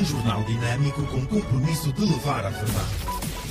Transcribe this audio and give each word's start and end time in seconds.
Um 0.00 0.04
jornal 0.04 0.42
dinâmico 0.44 1.02
com 1.08 1.26
compromisso 1.26 1.92
de 1.92 2.00
levar 2.00 2.46
a 2.46 2.48
verdade. 2.48 2.88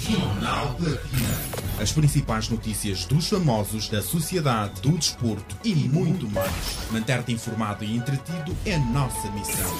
Jornal 0.01 0.73
Platina. 0.73 1.59
As 1.79 1.91
principais 1.91 2.49
notícias 2.49 3.05
dos 3.05 3.29
famosos, 3.29 3.87
da 3.87 4.01
sociedade, 4.01 4.82
do 4.82 4.98
desporto 4.98 5.56
e 5.64 5.75
muito 5.75 6.27
mais. 6.32 6.51
Manter-te 6.90 7.33
informado 7.33 7.83
e 7.83 7.96
entretido 7.96 8.57
é 8.66 8.80
nossa 8.80 9.30
missão. 9.32 9.71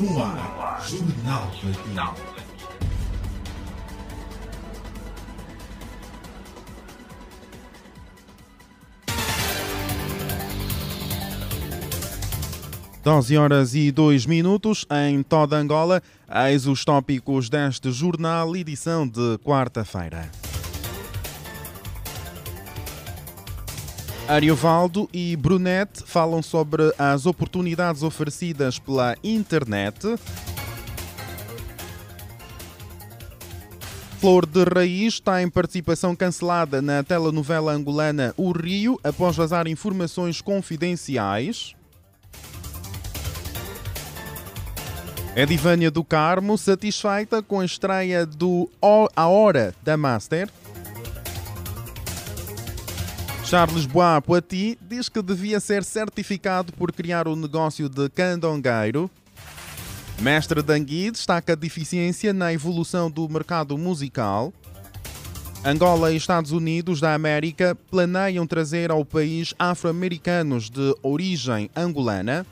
No 0.00 0.20
ar, 0.20 0.84
Jornal 0.88 1.52
Platina. 1.60 2.41
Doze 13.04 13.36
horas 13.36 13.74
e 13.74 13.90
dois 13.90 14.26
minutos 14.26 14.86
em 15.08 15.24
toda 15.24 15.56
Angola. 15.56 16.00
Eis 16.48 16.68
os 16.68 16.84
tópicos 16.84 17.48
deste 17.48 17.90
jornal, 17.90 18.54
edição 18.54 19.08
de 19.08 19.38
quarta-feira. 19.38 20.30
Ariovaldo 24.28 25.10
e 25.12 25.34
Brunete 25.34 26.04
falam 26.06 26.40
sobre 26.44 26.94
as 26.96 27.26
oportunidades 27.26 28.04
oferecidas 28.04 28.78
pela 28.78 29.16
internet. 29.24 30.16
Flor 34.20 34.46
de 34.46 34.62
Raiz 34.62 35.14
está 35.14 35.42
em 35.42 35.50
participação 35.50 36.14
cancelada 36.14 36.80
na 36.80 37.02
telenovela 37.02 37.72
angolana 37.72 38.32
O 38.36 38.52
Rio 38.52 38.96
após 39.02 39.34
vazar 39.34 39.66
informações 39.66 40.40
confidenciais. 40.40 41.74
Edivânia 45.34 45.90
do 45.90 46.04
Carmo 46.04 46.58
satisfeita 46.58 47.42
com 47.42 47.60
a 47.60 47.64
estreia 47.64 48.26
do 48.26 48.70
A 49.16 49.26
Hora 49.26 49.74
da 49.82 49.96
Master. 49.96 50.50
Charles 53.42 53.86
Bois 53.86 54.22
Poiti 54.22 54.78
diz 54.82 55.08
que 55.08 55.22
devia 55.22 55.58
ser 55.58 55.84
certificado 55.84 56.70
por 56.74 56.92
criar 56.92 57.26
o 57.26 57.34
negócio 57.34 57.88
de 57.88 58.10
candongueiro. 58.10 59.10
Mestre 60.20 60.60
Dangui 60.60 61.10
destaca 61.10 61.54
a 61.54 61.56
deficiência 61.56 62.34
na 62.34 62.52
evolução 62.52 63.10
do 63.10 63.26
mercado 63.26 63.78
musical. 63.78 64.52
Angola 65.64 66.12
e 66.12 66.16
Estados 66.16 66.52
Unidos 66.52 67.00
da 67.00 67.14
América 67.14 67.74
planeiam 67.90 68.46
trazer 68.46 68.90
ao 68.90 69.02
país 69.02 69.54
afro-americanos 69.58 70.68
de 70.68 70.94
origem 71.02 71.70
angolana. 71.74 72.44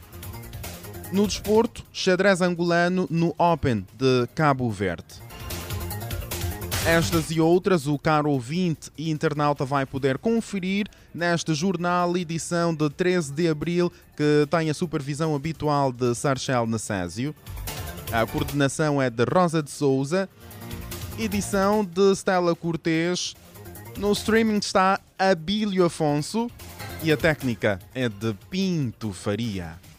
No 1.13 1.27
desporto, 1.27 1.85
xadrez 1.93 2.41
angolano 2.41 3.09
no 3.11 3.35
Open 3.37 3.85
de 3.99 4.29
Cabo 4.33 4.71
Verde. 4.71 5.17
Estas 6.87 7.33
e 7.33 7.41
outras 7.41 7.89
o 7.89 7.99
caro 7.99 8.31
ouvinte 8.31 8.91
e 8.97 9.11
internauta 9.11 9.65
vai 9.65 9.85
poder 9.85 10.19
conferir 10.19 10.87
neste 11.13 11.53
jornal, 11.53 12.17
edição 12.17 12.73
de 12.73 12.89
13 12.89 13.33
de 13.33 13.49
abril, 13.49 13.93
que 14.17 14.47
tem 14.49 14.71
a 14.71 14.75
supervisão 14.75 15.35
habitual 15.35 15.93
de 15.93 16.15
Sarchel 16.15 16.65
Necésio. 16.67 17.35
A 18.13 18.25
coordenação 18.25 19.03
é 19.03 19.11
de 19.11 19.25
Rosa 19.25 19.63
de 19.63 19.71
Souza, 19.71 20.29
edição 21.19 21.85
de 21.85 22.13
Stella 22.15 22.55
Cortês. 22.55 23.35
No 23.99 24.13
streaming 24.13 24.59
está 24.59 25.01
Abílio 25.19 25.85
Afonso 25.85 26.49
e 27.03 27.11
a 27.11 27.17
técnica 27.17 27.81
é 27.95 28.09
de 28.09 28.33
Pinto 28.49 29.13
Faria. 29.13 29.90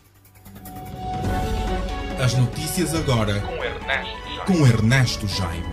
As 2.23 2.35
notícias 2.35 2.93
agora 2.93 3.41
com 3.41 3.63
Ernesto 3.63 4.27
Jaime. 4.27 4.45
com 4.45 4.67
Ernesto 4.67 5.27
Jaime. 5.27 5.65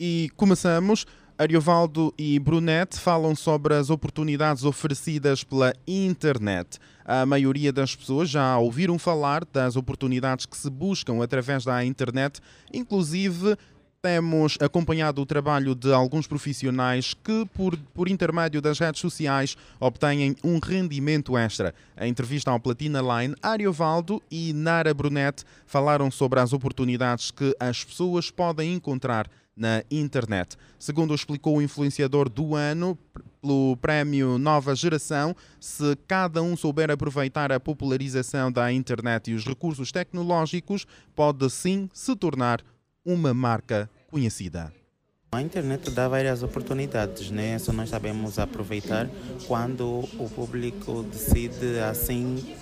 E 0.00 0.28
começamos. 0.36 1.06
Ariovaldo 1.38 2.12
e 2.18 2.40
Brunete 2.40 2.98
falam 2.98 3.36
sobre 3.36 3.74
as 3.74 3.88
oportunidades 3.88 4.64
oferecidas 4.64 5.44
pela 5.44 5.72
internet. 5.86 6.78
A 7.04 7.24
maioria 7.24 7.72
das 7.72 7.94
pessoas 7.94 8.30
já 8.30 8.58
ouviram 8.58 8.98
falar 8.98 9.44
das 9.44 9.76
oportunidades 9.76 10.44
que 10.44 10.56
se 10.56 10.68
buscam 10.68 11.22
através 11.22 11.64
da 11.64 11.84
internet, 11.84 12.40
inclusive 12.72 13.56
temos 14.06 14.56
acompanhado 14.60 15.20
o 15.20 15.26
trabalho 15.26 15.74
de 15.74 15.92
alguns 15.92 16.28
profissionais 16.28 17.12
que, 17.12 17.44
por, 17.46 17.76
por 17.92 18.08
intermédio 18.08 18.62
das 18.62 18.78
redes 18.78 19.00
sociais, 19.00 19.56
obtêm 19.80 20.36
um 20.44 20.60
rendimento 20.60 21.36
extra. 21.36 21.74
A 21.96 22.06
entrevista 22.06 22.52
ao 22.52 22.60
Platina 22.60 23.00
Line, 23.00 23.34
Ariovaldo 23.42 24.22
e 24.30 24.52
Nara 24.52 24.94
Brunete 24.94 25.42
falaram 25.66 26.08
sobre 26.08 26.38
as 26.38 26.52
oportunidades 26.52 27.32
que 27.32 27.52
as 27.58 27.82
pessoas 27.82 28.30
podem 28.30 28.74
encontrar 28.74 29.28
na 29.56 29.82
internet. 29.90 30.56
Segundo 30.78 31.12
explicou 31.12 31.56
o 31.56 31.62
influenciador 31.62 32.28
do 32.28 32.54
ano, 32.54 32.96
pelo 33.42 33.76
prémio 33.78 34.38
Nova 34.38 34.76
Geração, 34.76 35.34
se 35.58 35.96
cada 36.06 36.40
um 36.40 36.56
souber 36.56 36.92
aproveitar 36.92 37.50
a 37.50 37.58
popularização 37.58 38.52
da 38.52 38.72
internet 38.72 39.32
e 39.32 39.34
os 39.34 39.44
recursos 39.44 39.90
tecnológicos, 39.90 40.86
pode 41.12 41.50
sim 41.50 41.90
se 41.92 42.14
tornar 42.14 42.62
uma 43.04 43.34
marca 43.34 43.90
conhecida. 44.10 44.72
A 45.32 45.42
internet 45.42 45.90
dá 45.90 46.08
várias 46.08 46.42
oportunidades, 46.42 47.30
né? 47.30 47.58
Só 47.58 47.72
nós 47.72 47.90
sabemos 47.90 48.38
aproveitar 48.38 49.08
quando 49.46 50.08
o 50.18 50.30
público 50.34 51.02
decide 51.02 51.78
assim 51.80 52.56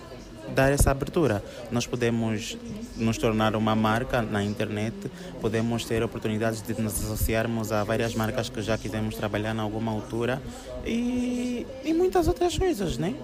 dar 0.54 0.72
essa 0.72 0.90
abertura. 0.90 1.42
Nós 1.70 1.86
podemos 1.86 2.56
nos 2.96 3.16
tornar 3.18 3.54
uma 3.54 3.74
marca 3.74 4.20
na 4.22 4.42
internet, 4.42 5.10
podemos 5.40 5.84
ter 5.84 6.02
oportunidades 6.02 6.62
de 6.62 6.80
nos 6.80 6.94
associarmos 7.04 7.72
a 7.72 7.84
várias 7.84 8.14
marcas 8.14 8.48
que 8.48 8.60
já 8.60 8.76
quisemos 8.76 9.14
trabalhar 9.14 9.54
em 9.54 9.60
alguma 9.60 9.92
altura 9.92 10.42
e, 10.86 11.66
e 11.84 11.94
muitas 11.94 12.28
outras 12.28 12.56
coisas, 12.56 12.98
né? 12.98 13.14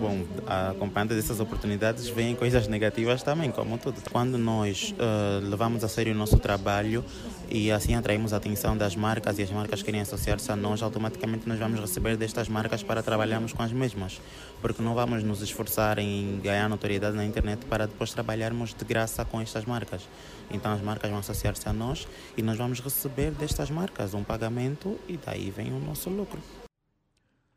Bom, 0.00 0.24
acompanhando 0.46 1.14
dessas 1.14 1.40
oportunidades 1.40 2.08
vêm 2.08 2.34
coisas 2.34 2.66
negativas 2.66 3.22
também, 3.22 3.50
como 3.50 3.76
tudo. 3.78 4.00
Quando 4.10 4.38
nós 4.38 4.94
uh, 4.94 5.46
levamos 5.46 5.84
a 5.84 5.88
sério 5.88 6.14
o 6.14 6.16
nosso 6.16 6.38
trabalho 6.38 7.04
e 7.50 7.70
assim 7.70 7.94
atraímos 7.94 8.32
a 8.32 8.38
atenção 8.38 8.76
das 8.76 8.96
marcas 8.96 9.38
e 9.38 9.42
as 9.42 9.50
marcas 9.50 9.82
querem 9.82 10.00
associar-se 10.00 10.50
a 10.50 10.56
nós, 10.56 10.82
automaticamente 10.82 11.48
nós 11.48 11.58
vamos 11.58 11.80
receber 11.80 12.16
destas 12.16 12.48
marcas 12.48 12.82
para 12.82 13.02
trabalharmos 13.02 13.52
com 13.52 13.62
as 13.62 13.72
mesmas, 13.72 14.20
porque 14.62 14.82
não 14.82 14.94
vamos 14.94 15.22
nos 15.22 15.42
esforçar 15.42 15.98
em 15.98 16.40
ganhar 16.42 16.68
notoriedade 16.68 17.16
na 17.16 17.24
internet 17.24 17.66
para 17.66 17.86
depois 17.86 18.12
trabalharmos 18.12 18.72
de 18.72 18.84
graça 18.84 19.24
com 19.24 19.40
estas 19.40 19.64
marcas. 19.64 20.02
Então 20.50 20.72
as 20.72 20.80
marcas 20.80 21.10
vão 21.10 21.18
associar-se 21.18 21.68
a 21.68 21.72
nós 21.72 22.08
e 22.36 22.42
nós 22.42 22.56
vamos 22.56 22.80
receber 22.80 23.32
destas 23.32 23.70
marcas 23.70 24.14
um 24.14 24.24
pagamento 24.24 24.98
e 25.08 25.16
daí 25.16 25.50
vem 25.50 25.72
o 25.72 25.78
nosso 25.78 26.08
lucro. 26.08 26.40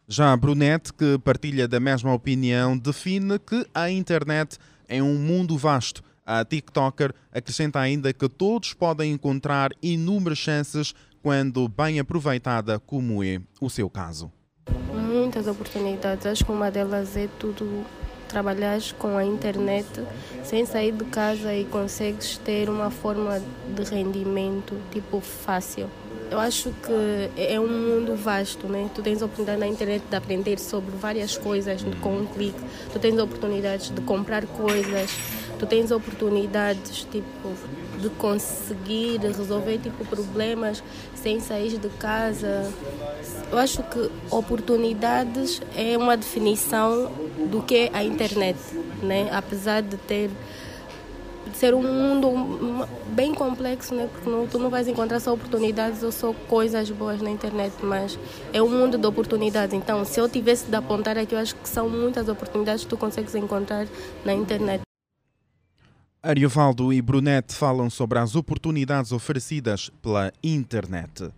Já 0.08 0.36
Brunete, 0.36 0.94
que 0.94 1.18
partilha 1.20 1.68
da 1.68 1.80
mesma 1.80 2.14
opinião, 2.14 2.78
define 2.78 3.40
que 3.40 3.66
a 3.74 3.90
internet 3.90 4.58
é 4.88 5.02
um 5.02 5.16
mundo 5.16 5.58
vasto. 5.58 6.04
A 6.26 6.44
TikToker 6.44 7.14
acrescenta 7.32 7.80
ainda 7.80 8.12
que 8.14 8.28
todos 8.28 8.74
podem 8.74 9.14
encontrar 9.14 9.72
inúmeras 9.82 10.38
chances 10.38 10.94
quando 11.22 11.68
bem 11.70 12.00
aproveitada, 12.00 12.80
como 12.80 13.24
é 13.24 13.40
o 13.62 13.70
seu 13.70 13.90
caso. 13.90 14.32
Muitas 14.94 15.48
oportunidades. 15.48 16.26
Acho 16.26 16.46
que 16.46 16.52
uma 16.52 16.70
delas 16.70 17.16
é 17.16 17.30
tudo 17.40 17.86
trabalhar 18.28 18.80
com 18.98 19.16
a 19.18 19.24
internet 19.24 19.88
sem 20.44 20.66
sair 20.66 20.92
de 20.92 21.06
casa 21.06 21.54
e 21.54 21.66
consegues 21.66 22.38
ter 22.40 22.70
uma 22.70 22.90
forma 22.90 23.40
de 23.76 23.84
rendimento 23.84 24.76
tipo 24.92 25.22
fácil. 25.22 25.90
Eu 26.30 26.40
acho 26.40 26.72
que 26.72 27.42
é 27.42 27.60
um 27.60 27.68
mundo 27.68 28.16
vasto, 28.16 28.68
né? 28.68 28.90
Tu 28.94 29.02
tens 29.02 29.22
a 29.22 29.26
oportunidade 29.26 29.60
na 29.60 29.68
internet 29.68 30.04
de 30.10 30.16
aprender 30.16 30.60
sobre 30.60 30.96
várias 30.96 31.38
coisas 31.38 31.84
com 32.02 32.18
um 32.18 32.26
clique. 32.26 32.60
Tu 32.92 33.00
tens 33.00 33.18
oportunidades 33.20 33.90
de 33.90 34.02
comprar 34.02 34.46
coisas. 34.46 35.12
Tu 35.60 35.66
tens 35.66 35.92
oportunidades 35.92 37.08
tipo 37.12 37.54
de 38.00 38.10
conseguir 38.10 39.20
resolver 39.22 39.78
tipo 39.78 40.04
problemas 40.06 40.84
sem 41.16 41.40
sair 41.40 41.78
de 41.78 41.90
casa. 41.90 42.72
Eu 43.52 43.58
acho 43.58 43.84
que 43.84 44.10
oportunidades 44.30 45.62
é 45.76 45.98
uma 45.98 46.18
definição 46.18 47.12
do 47.50 47.62
que 47.62 47.76
é 47.76 47.90
a 47.94 48.04
internet, 48.04 48.58
né? 49.02 49.30
Apesar 49.32 49.82
de 49.82 49.96
ter 49.98 50.30
ser 51.54 51.74
um 51.74 51.82
mundo 51.82 52.88
bem 53.10 53.34
complexo, 53.34 53.94
né? 53.94 54.10
Porque 54.12 54.30
não, 54.30 54.48
tu 54.48 54.60
não 54.60 54.70
vais 54.70 54.88
encontrar 54.88 55.20
só 55.20 55.34
oportunidades 55.34 56.04
ou 56.04 56.12
só 56.12 56.34
coisas 56.48 56.90
boas 56.90 57.22
na 57.22 57.30
internet, 57.30 57.74
mas 57.82 58.18
é 58.52 58.62
um 58.62 58.70
mundo 58.70 58.98
de 58.98 59.06
oportunidades. 59.06 59.74
Então, 59.74 60.04
se 60.06 60.20
eu 60.20 60.28
tivesse 60.28 60.66
de 60.70 60.76
apontar 60.76 61.18
aqui, 61.18 61.36
eu 61.36 61.40
acho 61.40 61.56
que 61.56 61.70
são 61.70 61.90
muitas 61.90 62.28
oportunidades 62.28 62.84
que 62.84 62.90
tu 62.90 62.98
consegues 62.98 63.36
encontrar 63.36 63.88
na 64.26 64.34
internet. 64.34 64.82
Ariovaldo 66.22 66.94
e 66.94 67.02
Brunete 67.02 67.54
falam 67.54 67.90
sobre 67.90 68.18
as 68.18 68.36
oportunidades 68.36 69.12
oferecidas 69.12 69.92
pela 70.02 70.32
internet. 70.42 71.30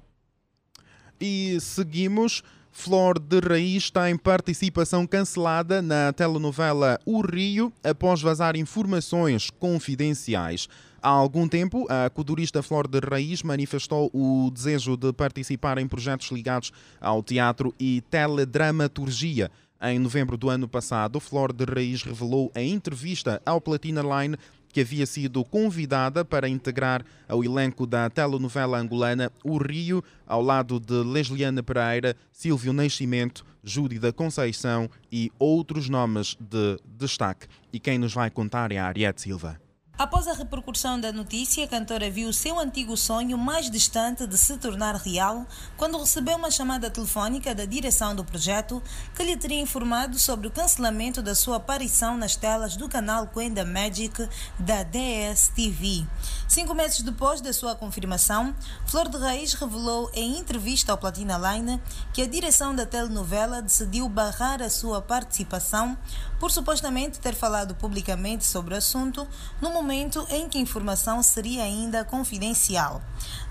E 1.19 1.57
seguimos 1.59 2.44
Flor 2.77 3.18
de 3.18 3.39
Raiz 3.39 3.89
tem 3.89 4.18
participação 4.18 5.07
cancelada 5.07 5.81
na 5.81 6.12
telenovela 6.12 7.00
O 7.06 7.22
Rio 7.22 7.72
após 7.81 8.22
vazar 8.22 8.57
informações 8.57 9.50
confidenciais. 9.50 10.68
Há 11.01 11.07
algum 11.07 11.48
tempo, 11.48 11.88
a 11.89 12.10
codurista 12.10 12.62
Flor 12.62 12.86
de 12.88 13.00
Raiz 13.00 13.42
manifestou 13.44 14.12
o 14.13 14.51
desejo 14.54 14.98
de 14.98 15.13
participar 15.13 15.77
em 15.77 15.88
projetos 15.88 16.30
ligados 16.31 16.72
ao 17.00 17.24
teatro 17.24 17.74
e 17.80 18.01
teledramaturgia. 18.12 19.50
Em 19.81 19.98
novembro 19.98 20.38
do 20.38 20.50
ano 20.50 20.68
passado, 20.68 21.19
Flor 21.19 21.54
de 21.54 21.63
Raiz 21.63 22.04
revelou 22.04 22.51
em 22.56 22.74
entrevista 22.74 23.42
ao 23.45 23.62
Platina 23.62 24.01
Line 24.01 24.38
que 24.75 24.81
havia 24.81 25.06
sido 25.06 25.42
convidada 25.45 26.25
para 26.25 26.50
integrar 26.50 27.01
ao 27.30 27.42
elenco 27.45 27.88
da 27.88 28.10
telenovela 28.10 28.77
angolana 28.77 29.31
O 29.42 29.57
Rio, 29.57 30.04
ao 30.27 30.42
lado 30.42 30.81
de 30.81 30.95
Lesliana 30.95 31.63
Pereira, 31.63 32.13
Silvio 32.30 32.74
Nascimento, 32.74 33.45
Júdi 33.63 34.00
da 34.00 34.12
Conceição 34.12 34.89
e 35.10 35.31
outros 35.39 35.88
nomes 35.88 36.36
de 36.42 36.77
destaque. 36.86 37.48
E 37.72 37.80
quem 37.80 37.98
nos 37.98 38.13
vai 38.13 38.30
contar 38.30 38.69
é 38.74 38.77
a 38.77 38.88
Ariete 38.88 39.22
Silva. 39.22 39.64
Após 39.97 40.27
a 40.27 40.33
repercussão 40.33 41.00
da 41.00 41.13
notícia, 41.13 41.63
a 41.63 41.68
cantora 41.69 42.12
viu 42.12 42.33
seu 42.33 42.59
antigo 42.59 42.97
sonho 42.97 43.38
mais 43.38 43.71
distante 43.71 44.27
de 44.27 44.38
se 44.38 44.57
tornar 44.57 44.95
real 44.95 45.47
quando 45.77 45.97
recebeu 45.97 46.36
uma 46.36 46.51
chamada 46.51 46.89
telefónica 46.89 47.56
da 47.56 47.63
direção 47.63 48.13
do 48.13 48.25
projeto 48.25 48.83
que 49.15 49.24
lhe 49.24 49.38
teria 49.38 49.62
informado 49.62 50.19
sobre 50.19 50.47
o 50.47 50.51
cancelamento 50.51 51.21
da 51.21 51.33
sua 51.33 51.56
aparição 51.56 52.18
nas 52.18 52.36
telas 52.36 52.75
do 52.75 52.89
canal 52.89 53.27
Quenda 53.27 53.63
Magic 53.63 54.27
da 54.59 54.83
DSTV. 54.83 56.06
Cinco 56.45 56.74
meses 56.74 57.01
depois 57.01 57.39
da 57.39 57.53
sua 57.53 57.74
confirmação, 57.74 58.53
Flor 58.86 59.07
de 59.07 59.18
Reis 59.18 59.53
revelou 59.53 60.12
em 60.13 60.38
entrevista 60.38 60.91
ao 60.91 60.98
Platina 60.98 61.38
Line 61.38 61.81
que 62.12 62.21
a 62.21 62.27
direção 62.27 62.75
da 62.75 62.86
telenovela 62.86 63.62
decidiu 63.62 64.09
barrar 64.09 64.62
a 64.62 64.69
sua 64.69 65.01
participação 65.01 65.98
por 66.39 66.51
supostamente 66.51 67.19
ter 67.19 67.33
falado 67.33 67.75
publicamente 67.75 68.45
sobre 68.45 68.73
o 68.73 68.77
assunto 68.77 69.27
no 69.61 69.71
momento 69.71 70.25
em 70.29 70.49
que 70.49 70.57
a 70.57 70.61
informação 70.61 71.21
seria 71.23 71.63
ainda 71.63 72.03
confidencial. 72.03 73.01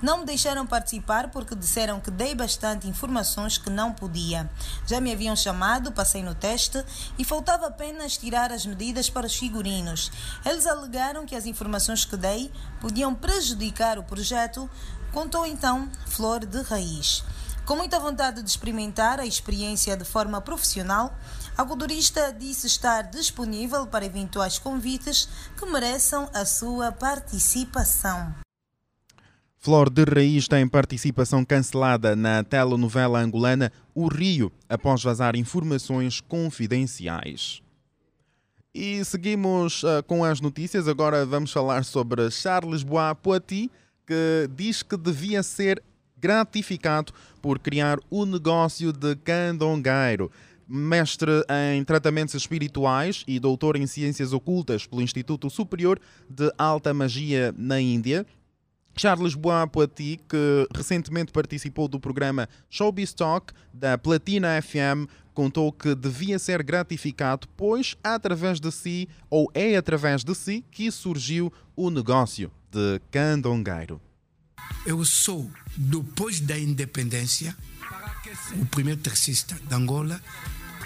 Não 0.03 0.19
me 0.19 0.27
deixaram 0.27 0.67
participar 0.67 1.31
porque 1.31 1.55
disseram 1.55 2.01
que 2.01 2.11
dei 2.11 2.35
bastante 2.35 2.89
informações 2.89 3.59
que 3.59 3.71
não 3.71 3.93
podia. 3.93 4.51
Já 4.87 5.01
me 5.01 5.13
haviam 5.13 5.35
chamado, 5.35 5.93
passei 5.93 6.23
no 6.23 6.35
teste 6.35 6.85
e 7.19 7.25
faltava 7.25 7.67
apenas 7.67 8.17
tirar 8.17 8.53
as 8.53 8.67
medidas 8.67 9.09
para 9.09 9.27
os 9.27 9.37
figurinos. 9.37 10.11
Eles 10.45 10.67
alegaram 10.67 11.27
que 11.27 11.37
as 11.37 11.47
informações 11.47 12.05
que 12.05 12.17
dei 12.17 12.53
podiam 12.81 13.15
prejudicar 13.15 13.99
o 13.99 14.03
projeto, 14.03 14.69
contou 15.13 15.47
então 15.47 15.89
Flor 16.07 16.45
de 16.45 16.61
Raiz. 16.63 17.25
Com 17.65 17.77
muita 17.77 17.99
vontade 17.99 18.43
de 18.43 18.51
experimentar 18.51 19.19
a 19.19 19.25
experiência 19.25 19.97
de 19.97 20.05
forma 20.05 20.39
profissional, 20.39 21.17
a 21.57 21.65
culturista 21.65 22.33
disse 22.33 22.67
estar 22.67 23.03
disponível 23.03 23.87
para 23.87 24.05
eventuais 24.05 24.59
convites 24.59 25.29
que 25.57 25.65
mereçam 25.67 26.29
a 26.35 26.45
sua 26.45 26.91
participação. 26.91 28.35
Flor 29.59 29.89
de 29.89 30.05
Raiz 30.05 30.47
tem 30.47 30.69
participação 30.69 31.45
cancelada 31.45 32.15
na 32.15 32.45
telenovela 32.45 33.21
angolana 33.21 33.73
O 33.95 34.09
Rio, 34.09 34.53
após 34.69 35.03
vazar 35.03 35.37
informações 35.37 36.21
confidenciais. 36.21 37.63
E 38.75 39.03
seguimos 39.05 39.85
uh, 39.85 40.03
com 40.07 40.25
as 40.25 40.41
notícias. 40.41 40.89
Agora 40.89 41.25
vamos 41.25 41.53
falar 41.53 41.85
sobre 41.85 42.31
Charles 42.31 42.83
Bois 42.83 43.17
Poiti, 43.23 43.71
que 44.05 44.51
diz 44.55 44.83
que 44.83 44.97
devia 44.97 45.43
ser 45.43 45.83
gratificado 46.19 47.13
por 47.41 47.59
criar 47.59 47.99
o 48.11 48.27
negócio 48.27 48.93
de 48.93 49.15
candongueiro. 49.17 50.31
Mestre 50.67 51.45
em 51.75 51.85
tratamentos 51.85 52.35
espirituais 52.35 53.25
e 53.27 53.39
doutor 53.39 53.77
em 53.77 53.87
ciências 53.87 54.33
ocultas 54.33 54.87
pelo 54.87 55.03
Instituto 55.03 55.51
Superior 55.51 56.01
de 56.29 56.53
Alta 56.57 56.95
Magia 56.95 57.55
na 57.57 57.81
Índia, 57.81 58.27
Charles 58.97 59.35
Bois 59.35 59.69
Poiti, 59.71 60.21
que 60.29 60.69
recentemente 60.75 61.33
participou 61.33 61.89
do 61.89 61.99
programa 61.99 62.49
Showbiz 62.71 63.13
Talk 63.13 63.53
da 63.73 63.99
Platina 63.99 64.61
FM, 64.63 65.11
contou 65.35 65.73
que 65.73 65.95
devia 65.95 66.39
ser 66.39 66.63
gratificado, 66.63 67.49
pois 67.57 67.97
através 68.03 68.61
de 68.61 68.71
si, 68.71 69.09
ou 69.29 69.51
é 69.53 69.77
através 69.77 70.23
de 70.23 70.35
si, 70.35 70.65
que 70.71 70.91
surgiu 70.91 71.53
o 71.75 71.91
negócio 71.91 72.51
de 72.71 73.01
candongueiro. 73.11 74.01
Eu 74.87 75.05
sou, 75.05 75.51
depois 75.77 76.41
da 76.41 76.59
independência, 76.59 77.57
o 78.57 78.67
primeiro 78.67 79.01
taxista 79.01 79.55
de 79.55 79.75
Angola, 79.75 80.21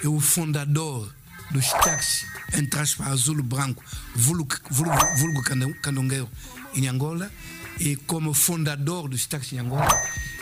eu 0.02 0.14
o 0.14 0.20
fundador 0.20 1.12
dos 1.50 1.68
táxis, 1.70 2.26
entre 2.52 2.80
aspas, 2.80 3.06
azul 3.08 3.42
branco, 3.42 3.82
vulgo, 4.14 4.54
vulgo, 4.70 5.16
vulgo 5.16 5.42
candongueiro 5.80 6.28
em 6.74 6.86
Angola, 6.88 7.30
e 7.80 7.96
como 7.96 8.34
fundador 8.34 9.08
dos 9.08 9.26
táxis 9.26 9.54
em 9.54 9.58
Angola, 9.60 9.88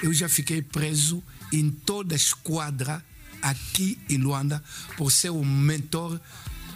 eu 0.03 0.13
já 0.13 0.29
fiquei 0.29 0.63
preso 0.63 1.23
em 1.53 1.71
toda 1.71 2.15
a 2.15 2.17
esquadra 2.17 3.05
aqui 3.43 3.99
em 4.09 4.19
Luanda 4.19 4.63
por 4.97 5.13
ser 5.13 5.31
o 5.31 5.45
mentor 5.45 6.21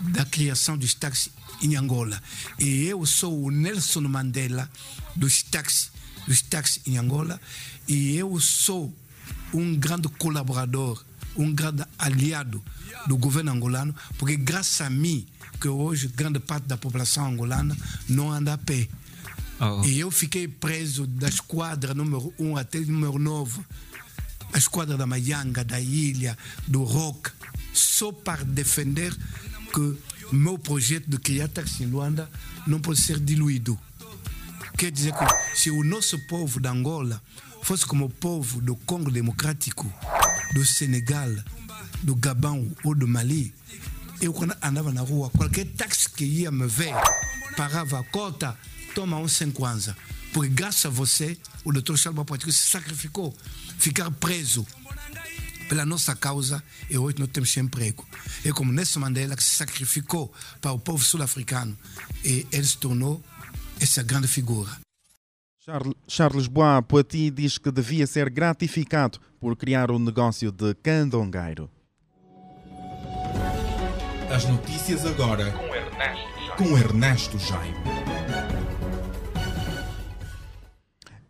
da 0.00 0.25
criação 0.25 0.76
dos 0.76 0.94
táxis 0.94 1.31
em 1.62 1.76
Angola. 1.76 2.23
E 2.59 2.85
eu 2.85 3.05
sou 3.06 3.44
o 3.44 3.50
Nelson 3.50 4.03
Mandela 4.03 4.71
dos 5.17 5.43
táxis 5.43 5.91
dos 6.26 6.43
táxis 6.43 6.83
em 6.87 6.97
Angola 6.97 7.41
e 7.88 8.17
eu 8.17 8.38
sou 8.41 8.94
um 9.52 9.75
grande 9.76 10.08
colaborador, 10.08 11.05
um 11.37 11.52
grande 11.52 11.85
aliado 11.99 12.62
do 13.06 13.17
governo 13.17 13.52
angolano, 13.52 13.94
porque 14.19 14.37
graças 14.37 14.81
a 14.81 14.91
mim 14.91 15.26
que 15.61 15.69
hoje 15.69 16.08
grande 16.08 16.41
parte 16.41 16.67
da 16.67 16.76
população 16.76 17.26
angolana 17.26 17.76
não 18.08 18.31
anda 18.32 18.55
a 18.55 18.58
pé. 18.58 18.88
Oh. 19.61 19.85
E 19.85 20.00
eu 20.00 20.11
fiquei 20.11 20.49
preso 20.49 21.06
da 21.06 21.29
esquadra 21.29 21.93
número 21.93 22.32
1 22.38 22.49
um 22.49 22.56
até 22.56 22.81
número 22.81 23.19
9, 23.19 23.61
a 24.52 24.58
esquadra 24.58 24.97
da 24.97 25.06
Mayanga, 25.06 25.62
da 25.62 25.79
Ilha, 25.79 26.37
do 26.67 26.82
Rock, 26.82 27.31
só 27.73 28.11
para 28.11 28.43
defender 28.43 29.14
que 29.73 29.99
meu 30.32 30.58
projeto 30.58 31.08
de 31.08 31.19
criar 31.19 31.49
taxi 31.49 31.85
em 31.85 31.87
Luanda 31.87 32.29
não 32.67 32.81
pode 32.81 33.00
ser 33.00 33.19
diluído. 33.20 33.79
Quer 34.79 34.91
dizer 34.91 35.12
que 35.12 35.56
se 35.56 35.70
o 35.70 35.85
nosso 35.85 36.19
povo 36.26 36.58
da 36.58 36.70
Angola 36.70 37.23
fosse 37.62 37.87
como 37.87 38.07
o 38.07 38.11
povo 38.11 38.61
do 38.61 38.77
Congo 38.77 39.11
Democrático, 39.11 39.93
do 40.55 40.65
Senegal, 40.65 41.29
do 42.03 42.15
Gabão 42.15 42.71
ou 42.85 42.95
do 42.95 43.07
Mali, 43.07 43.55
eu 44.21 44.35
quando 44.35 44.55
andava 44.62 44.93
na 44.93 45.01
rua, 45.01 45.31
qualquer 45.31 45.65
táxi 45.65 46.11
que 46.11 46.25
ia 46.25 46.51
me 46.51 46.67
ver, 46.67 46.95
parava 47.57 48.00
a 48.00 48.05
cota, 48.05 48.57
toma 48.95 49.17
um 49.17 49.26
sem. 49.26 49.50
Porque 50.33 50.50
graças 50.50 50.87
a 50.87 50.90
você, 50.90 51.38
o 51.64 51.73
doutor 51.73 51.97
Charles 51.97 52.25
Patrick 52.25 52.52
se 52.52 52.71
sacrificou, 52.71 53.37
ficar 53.79 54.11
preso 54.11 54.67
pela 55.69 55.87
nossa 55.87 56.14
causa 56.14 56.62
e 56.90 56.99
hoje 56.99 57.17
nós 57.19 57.31
temos 57.33 57.57
emprego. 57.57 58.07
É 58.45 58.52
como 58.52 58.73
Nelson 58.73 59.00
Mandela 59.00 59.37
que 59.37 59.43
se 59.43 59.57
sacrificou 59.57 60.33
para 60.61 60.73
o 60.73 60.79
povo 60.79 61.02
sul-africano 61.02 61.76
e 62.25 62.47
ele 62.52 62.67
se 62.67 62.76
tornou 62.76 63.25
essa 63.81 64.02
grande 64.02 64.29
figura. 64.29 64.89
Charles 66.09 66.47
Bois 66.47 66.83
Poiti 66.88 67.31
diz 67.31 67.59
que 67.59 67.71
devia 67.71 68.07
ser 68.07 68.31
gratificado 68.31 69.19
por 69.38 69.55
criar 69.55 69.90
o 69.90 69.97
um 69.97 69.99
negócio 69.99 70.50
de 70.50 70.75
candongueiro. 70.76 71.71
As 74.35 74.47
notícias 74.47 75.05
agora 75.05 75.52
com 75.52 75.75
Ernesto, 75.75 76.57
com 76.57 76.79
Ernesto 76.79 77.38
Jaime. 77.38 77.76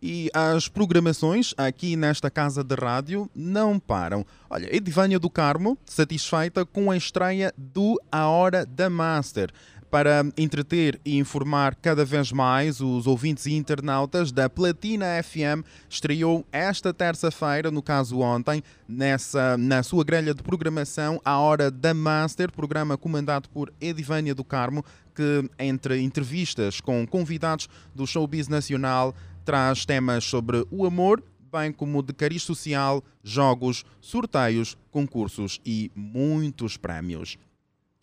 E 0.01 0.31
as 0.33 0.69
programações 0.69 1.53
aqui 1.57 1.97
nesta 1.97 2.31
casa 2.31 2.63
de 2.63 2.75
rádio 2.75 3.29
não 3.35 3.77
param. 3.77 4.25
Olha, 4.49 4.73
Edivânia 4.73 5.19
do 5.19 5.29
Carmo, 5.29 5.77
satisfeita 5.85 6.65
com 6.65 6.89
a 6.89 6.95
estreia 6.95 7.53
do 7.57 8.01
A 8.09 8.27
Hora 8.27 8.65
da 8.65 8.89
Master 8.89 9.51
para 9.91 10.25
entreter 10.37 11.01
e 11.03 11.17
informar 11.17 11.75
cada 11.75 12.05
vez 12.05 12.31
mais 12.31 12.79
os 12.79 13.05
ouvintes 13.05 13.45
e 13.45 13.51
internautas 13.51 14.31
da 14.31 14.49
Platina 14.49 15.21
FM, 15.21 15.67
estreou 15.89 16.45
esta 16.49 16.93
terça-feira, 16.93 17.69
no 17.69 17.83
caso 17.83 18.19
ontem, 18.19 18.63
nessa, 18.87 19.57
na 19.57 19.83
sua 19.83 20.05
grelha 20.05 20.33
de 20.33 20.41
programação, 20.41 21.19
a 21.25 21.37
Hora 21.37 21.69
da 21.69 21.93
Master, 21.93 22.49
programa 22.53 22.97
comandado 22.97 23.49
por 23.49 23.73
Edivânia 23.81 24.33
do 24.33 24.45
Carmo, 24.45 24.85
que, 25.13 25.49
entre 25.59 25.99
entrevistas 26.01 26.79
com 26.79 27.05
convidados 27.05 27.67
do 27.93 28.07
showbiz 28.07 28.47
nacional, 28.47 29.13
traz 29.43 29.85
temas 29.85 30.23
sobre 30.23 30.65
o 30.71 30.85
amor, 30.85 31.21
bem 31.51 31.69
como 31.69 32.01
de 32.01 32.13
cariz 32.13 32.43
social, 32.43 33.03
jogos, 33.21 33.83
sorteios, 33.99 34.77
concursos 34.89 35.59
e 35.65 35.91
muitos 35.93 36.77
prémios 36.77 37.37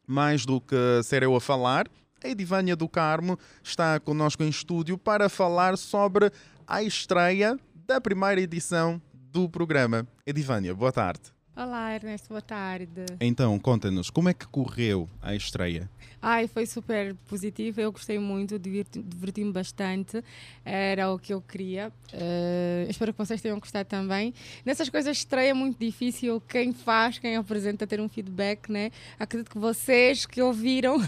mais 0.08 0.46
do 0.46 0.60
que 0.60 1.02
ser 1.04 1.22
eu 1.22 1.36
a 1.36 1.40
falar, 1.40 1.86
a 2.24 2.28
Edivânia 2.28 2.74
do 2.74 2.88
Carmo 2.88 3.38
está 3.62 4.00
conosco 4.00 4.42
em 4.42 4.48
estúdio 4.48 4.98
para 4.98 5.28
falar 5.28 5.76
sobre 5.76 6.32
a 6.66 6.82
estreia 6.82 7.56
da 7.86 8.00
primeira 8.00 8.40
edição 8.40 9.00
do 9.12 9.48
programa. 9.48 10.06
Edivânia, 10.26 10.74
boa 10.74 10.90
tarde. 10.90 11.37
Olá, 11.60 11.92
Ernesto, 11.92 12.28
boa 12.28 12.40
tarde. 12.40 13.04
Então, 13.20 13.58
conta-nos, 13.58 14.10
como 14.10 14.28
é 14.28 14.32
que 14.32 14.46
correu 14.46 15.08
a 15.20 15.34
estreia? 15.34 15.90
Ai, 16.22 16.46
foi 16.46 16.66
super 16.66 17.16
positivo, 17.26 17.80
eu 17.80 17.90
gostei 17.90 18.16
muito, 18.16 18.60
diverti-me 18.60 19.52
bastante, 19.52 20.22
era 20.64 21.12
o 21.12 21.18
que 21.18 21.34
eu 21.34 21.40
queria. 21.40 21.92
Uh, 22.12 22.88
espero 22.88 23.12
que 23.12 23.18
vocês 23.18 23.42
tenham 23.42 23.58
gostado 23.58 23.88
também. 23.88 24.32
Nessas 24.64 24.88
coisas 24.88 25.16
estreia 25.16 25.50
é 25.50 25.54
muito 25.54 25.80
difícil 25.80 26.40
quem 26.40 26.72
faz, 26.72 27.18
quem 27.18 27.34
apresenta 27.34 27.88
ter 27.88 28.00
um 28.00 28.08
feedback, 28.08 28.70
né? 28.70 28.92
Acredito 29.18 29.50
que 29.50 29.58
vocês 29.58 30.26
que 30.26 30.40
ouviram 30.40 30.98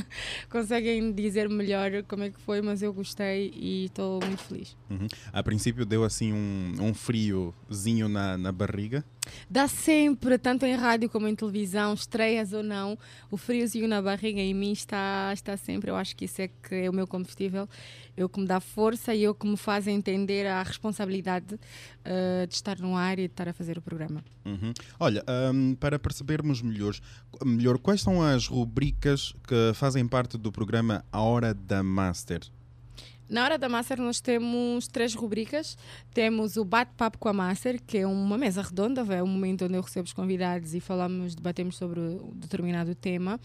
conseguem 0.48 1.12
dizer 1.12 1.50
melhor 1.50 2.02
como 2.04 2.22
é 2.22 2.30
que 2.30 2.40
foi, 2.40 2.62
mas 2.62 2.82
eu 2.82 2.94
gostei 2.94 3.52
e 3.54 3.84
estou 3.86 4.20
muito 4.24 4.42
feliz. 4.42 4.74
Uhum. 4.88 5.06
A 5.30 5.42
princípio 5.42 5.84
deu 5.84 6.02
assim 6.02 6.32
um, 6.32 6.72
um 6.80 6.94
friozinho 6.94 8.08
na, 8.08 8.38
na 8.38 8.52
barriga? 8.52 9.04
Dá 9.48 9.68
sempre, 9.68 9.97
tanto 10.40 10.66
em 10.66 10.74
rádio 10.74 11.08
como 11.08 11.28
em 11.28 11.34
televisão, 11.34 11.94
estreias 11.94 12.52
ou 12.52 12.62
não, 12.62 12.98
o 13.30 13.36
friozinho 13.36 13.88
na 13.88 14.00
barriga 14.00 14.40
em 14.40 14.54
mim 14.54 14.72
está, 14.72 15.30
está 15.32 15.56
sempre. 15.56 15.90
Eu 15.90 15.96
acho 15.96 16.16
que 16.16 16.24
isso 16.24 16.42
é 16.42 16.48
que 16.48 16.74
é 16.74 16.90
o 16.90 16.92
meu 16.92 17.06
combustível, 17.06 17.68
o 18.16 18.28
que 18.28 18.40
me 18.40 18.46
dá 18.46 18.60
força 18.60 19.14
e 19.14 19.26
o 19.28 19.34
que 19.34 19.46
me 19.46 19.56
faz 19.56 19.86
entender 19.86 20.46
a 20.46 20.62
responsabilidade 20.62 21.54
uh, 21.54 22.46
de 22.46 22.54
estar 22.54 22.78
no 22.78 22.96
ar 22.96 23.18
e 23.18 23.28
de 23.28 23.32
estar 23.32 23.48
a 23.48 23.52
fazer 23.52 23.78
o 23.78 23.82
programa. 23.82 24.24
Uhum. 24.44 24.72
Olha, 24.98 25.24
um, 25.52 25.74
para 25.74 25.98
percebermos 25.98 26.62
melhor, 26.62 26.94
melhor, 27.44 27.78
quais 27.78 28.00
são 28.00 28.22
as 28.22 28.46
rubricas 28.46 29.34
que 29.46 29.72
fazem 29.74 30.06
parte 30.06 30.36
do 30.36 30.50
programa 30.50 31.04
A 31.12 31.20
Hora 31.20 31.54
da 31.54 31.82
Master? 31.82 32.40
Na 33.28 33.44
hora 33.44 33.58
da 33.58 33.68
Master 33.68 34.00
nós 34.00 34.20
temos 34.20 34.88
três 34.88 35.14
rubricas. 35.14 35.76
Temos 36.14 36.56
o 36.56 36.64
bate-papo 36.64 37.18
com 37.18 37.28
a 37.28 37.32
Master, 37.32 37.80
que 37.86 37.98
é 37.98 38.06
uma 38.06 38.38
mesa 38.38 38.62
redonda, 38.62 39.02
é 39.14 39.22
um 39.22 39.26
momento 39.26 39.66
onde 39.66 39.74
eu 39.74 39.82
recebo 39.82 40.06
os 40.06 40.14
convidados 40.14 40.74
e 40.74 40.80
falamos, 40.80 41.34
debatemos 41.34 41.76
sobre 41.76 42.00
um 42.00 42.32
determinado 42.34 42.94
tema. 42.94 43.38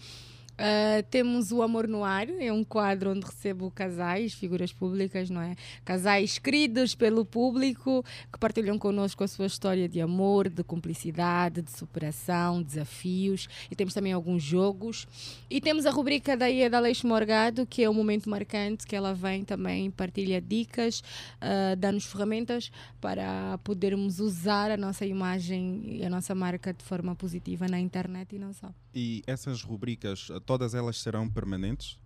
Uh, 0.54 1.02
temos 1.10 1.50
o 1.50 1.62
Amor 1.62 1.88
no 1.88 2.04
Ar, 2.04 2.28
é 2.28 2.52
um 2.52 2.62
quadro 2.62 3.10
onde 3.10 3.26
recebo 3.26 3.72
casais, 3.72 4.34
figuras 4.34 4.72
públicas, 4.72 5.28
não 5.28 5.40
é? 5.40 5.56
Casais 5.84 6.38
queridos 6.38 6.94
pelo 6.94 7.24
público 7.24 8.04
que 8.32 8.38
partilham 8.38 8.78
connosco 8.78 9.24
a 9.24 9.28
sua 9.28 9.46
história 9.46 9.88
de 9.88 10.00
amor, 10.00 10.48
de 10.48 10.62
cumplicidade, 10.62 11.60
de 11.60 11.72
superação, 11.72 12.62
desafios. 12.62 13.48
E 13.68 13.74
temos 13.74 13.92
também 13.92 14.12
alguns 14.12 14.44
jogos. 14.44 15.08
E 15.50 15.60
temos 15.60 15.86
a 15.86 15.90
rubrica 15.90 16.36
da 16.36 16.48
Ia 16.48 16.70
da 16.70 16.78
Leixo 16.78 17.06
Morgado, 17.06 17.66
que 17.66 17.82
é 17.82 17.90
um 17.90 17.94
momento 17.94 18.30
marcante, 18.30 18.86
que 18.86 18.94
ela 18.94 19.12
vem 19.12 19.44
também, 19.44 19.90
partilha 19.90 20.40
dicas, 20.40 21.00
uh, 21.00 21.74
dá-nos 21.76 22.04
ferramentas 22.04 22.70
para 23.00 23.58
podermos 23.64 24.20
usar 24.20 24.70
a 24.70 24.76
nossa 24.76 25.04
imagem 25.04 25.82
e 25.84 26.04
a 26.04 26.10
nossa 26.10 26.32
marca 26.32 26.72
de 26.72 26.84
forma 26.84 27.16
positiva 27.16 27.66
na 27.66 27.80
internet 27.80 28.36
e 28.36 28.38
não 28.38 28.52
só. 28.52 28.72
E 28.94 29.24
essas 29.26 29.62
rubricas 29.62 30.30
todas 30.44 30.74
elas 30.74 30.98
serão 30.98 31.28
permanentes? 31.28 31.98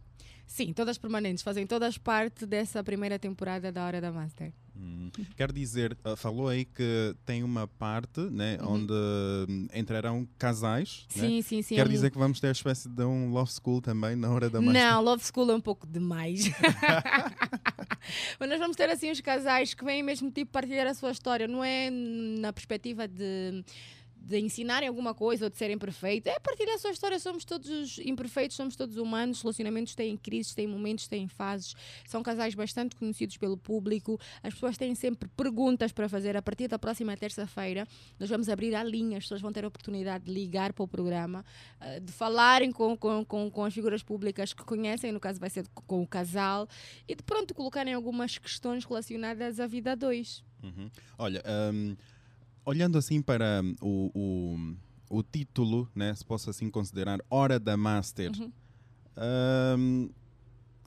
Sim, 0.46 0.72
todas 0.72 0.96
permanentes, 0.96 1.42
fazem 1.42 1.66
todas 1.66 1.98
parte 1.98 2.46
dessa 2.46 2.82
primeira 2.82 3.18
temporada 3.18 3.70
da 3.70 3.84
Hora 3.84 4.00
da 4.00 4.10
Master. 4.10 4.50
Hum. 4.74 5.10
Quer 5.36 5.52
dizer, 5.52 5.98
uh, 6.04 6.16
falou 6.16 6.48
aí 6.48 6.64
que 6.64 7.14
tem 7.26 7.42
uma 7.42 7.66
parte 7.66 8.20
né, 8.20 8.56
uhum. 8.60 8.74
onde 8.74 8.92
hum, 8.92 9.66
entrarão 9.74 10.26
casais. 10.38 11.04
Sim, 11.08 11.36
né? 11.36 11.42
sim, 11.42 11.62
sim. 11.62 11.74
Quer 11.74 11.86
é 11.86 11.88
dizer 11.88 12.10
que 12.10 12.18
vamos 12.18 12.40
ter 12.40 12.48
a 12.48 12.52
espécie 12.52 12.88
de 12.88 13.04
um 13.04 13.30
Love 13.30 13.50
School 13.52 13.82
também 13.82 14.14
na 14.14 14.30
Hora 14.30 14.48
da 14.48 14.60
Master? 14.60 14.82
Não, 14.82 15.02
Love 15.02 15.24
School 15.24 15.50
é 15.50 15.54
um 15.54 15.60
pouco 15.60 15.86
demais. 15.86 16.44
Mas 18.38 18.48
nós 18.48 18.58
vamos 18.58 18.76
ter 18.76 18.88
assim 18.88 19.10
os 19.10 19.20
casais 19.20 19.74
que 19.74 19.84
vêm 19.84 20.02
mesmo 20.02 20.30
tipo 20.30 20.52
partilhar 20.52 20.86
a 20.86 20.94
sua 20.94 21.10
história, 21.10 21.48
não 21.48 21.62
é 21.62 21.90
na 21.90 22.52
perspectiva 22.52 23.08
de 23.08 23.64
de 24.28 24.38
ensinarem 24.38 24.86
alguma 24.86 25.14
coisa 25.14 25.46
ou 25.46 25.50
de 25.50 25.56
serem 25.56 25.78
perfeitos. 25.78 26.30
É 26.30 26.38
partilhar 26.38 26.74
a 26.74 26.78
sua 26.78 26.90
história. 26.90 27.18
Somos 27.18 27.46
todos 27.46 27.98
imperfeitos, 28.00 28.56
somos 28.56 28.76
todos 28.76 28.98
humanos. 28.98 29.40
Relacionamentos 29.40 29.94
têm 29.94 30.18
crises, 30.18 30.54
têm 30.54 30.66
momentos, 30.66 31.08
têm 31.08 31.26
fases. 31.26 31.74
São 32.06 32.22
casais 32.22 32.54
bastante 32.54 32.94
conhecidos 32.94 33.38
pelo 33.38 33.56
público. 33.56 34.20
As 34.42 34.52
pessoas 34.52 34.76
têm 34.76 34.94
sempre 34.94 35.30
perguntas 35.30 35.92
para 35.92 36.10
fazer. 36.10 36.36
A 36.36 36.42
partir 36.42 36.68
da 36.68 36.78
próxima 36.78 37.16
terça-feira, 37.16 37.88
nós 38.20 38.28
vamos 38.28 38.50
abrir 38.50 38.74
a 38.74 38.84
linha. 38.84 39.16
As 39.16 39.24
pessoas 39.24 39.40
vão 39.40 39.50
ter 39.50 39.64
a 39.64 39.68
oportunidade 39.68 40.26
de 40.26 40.32
ligar 40.32 40.74
para 40.74 40.84
o 40.84 40.88
programa, 40.88 41.42
eh, 41.80 42.00
de 42.00 42.12
falarem 42.12 42.70
com, 42.70 42.94
com, 42.98 43.24
com, 43.24 43.50
com 43.50 43.64
as 43.64 43.72
figuras 43.72 44.02
públicas 44.02 44.52
que 44.52 44.62
conhecem. 44.62 45.10
No 45.10 45.20
caso, 45.20 45.40
vai 45.40 45.48
ser 45.48 45.66
com 45.86 46.02
o 46.02 46.06
casal. 46.06 46.68
E 47.08 47.14
de 47.14 47.22
pronto 47.22 47.54
colocarem 47.54 47.94
algumas 47.94 48.36
questões 48.36 48.84
relacionadas 48.84 49.58
à 49.58 49.66
vida 49.66 49.92
a 49.92 49.94
dois. 49.94 50.44
Uhum. 50.62 50.90
Olha. 51.16 51.42
Um 51.72 51.96
olhando 52.68 52.98
assim 52.98 53.22
para 53.22 53.62
o, 53.80 54.10
o, 54.14 55.18
o, 55.18 55.22
título, 55.22 55.90
né, 55.94 56.14
se 56.14 56.22
posso 56.22 56.50
assim 56.50 56.70
considerar, 56.70 57.18
Hora 57.30 57.58
da 57.58 57.78
Master, 57.78 58.30
uhum. 58.38 58.52
um, 59.78 60.10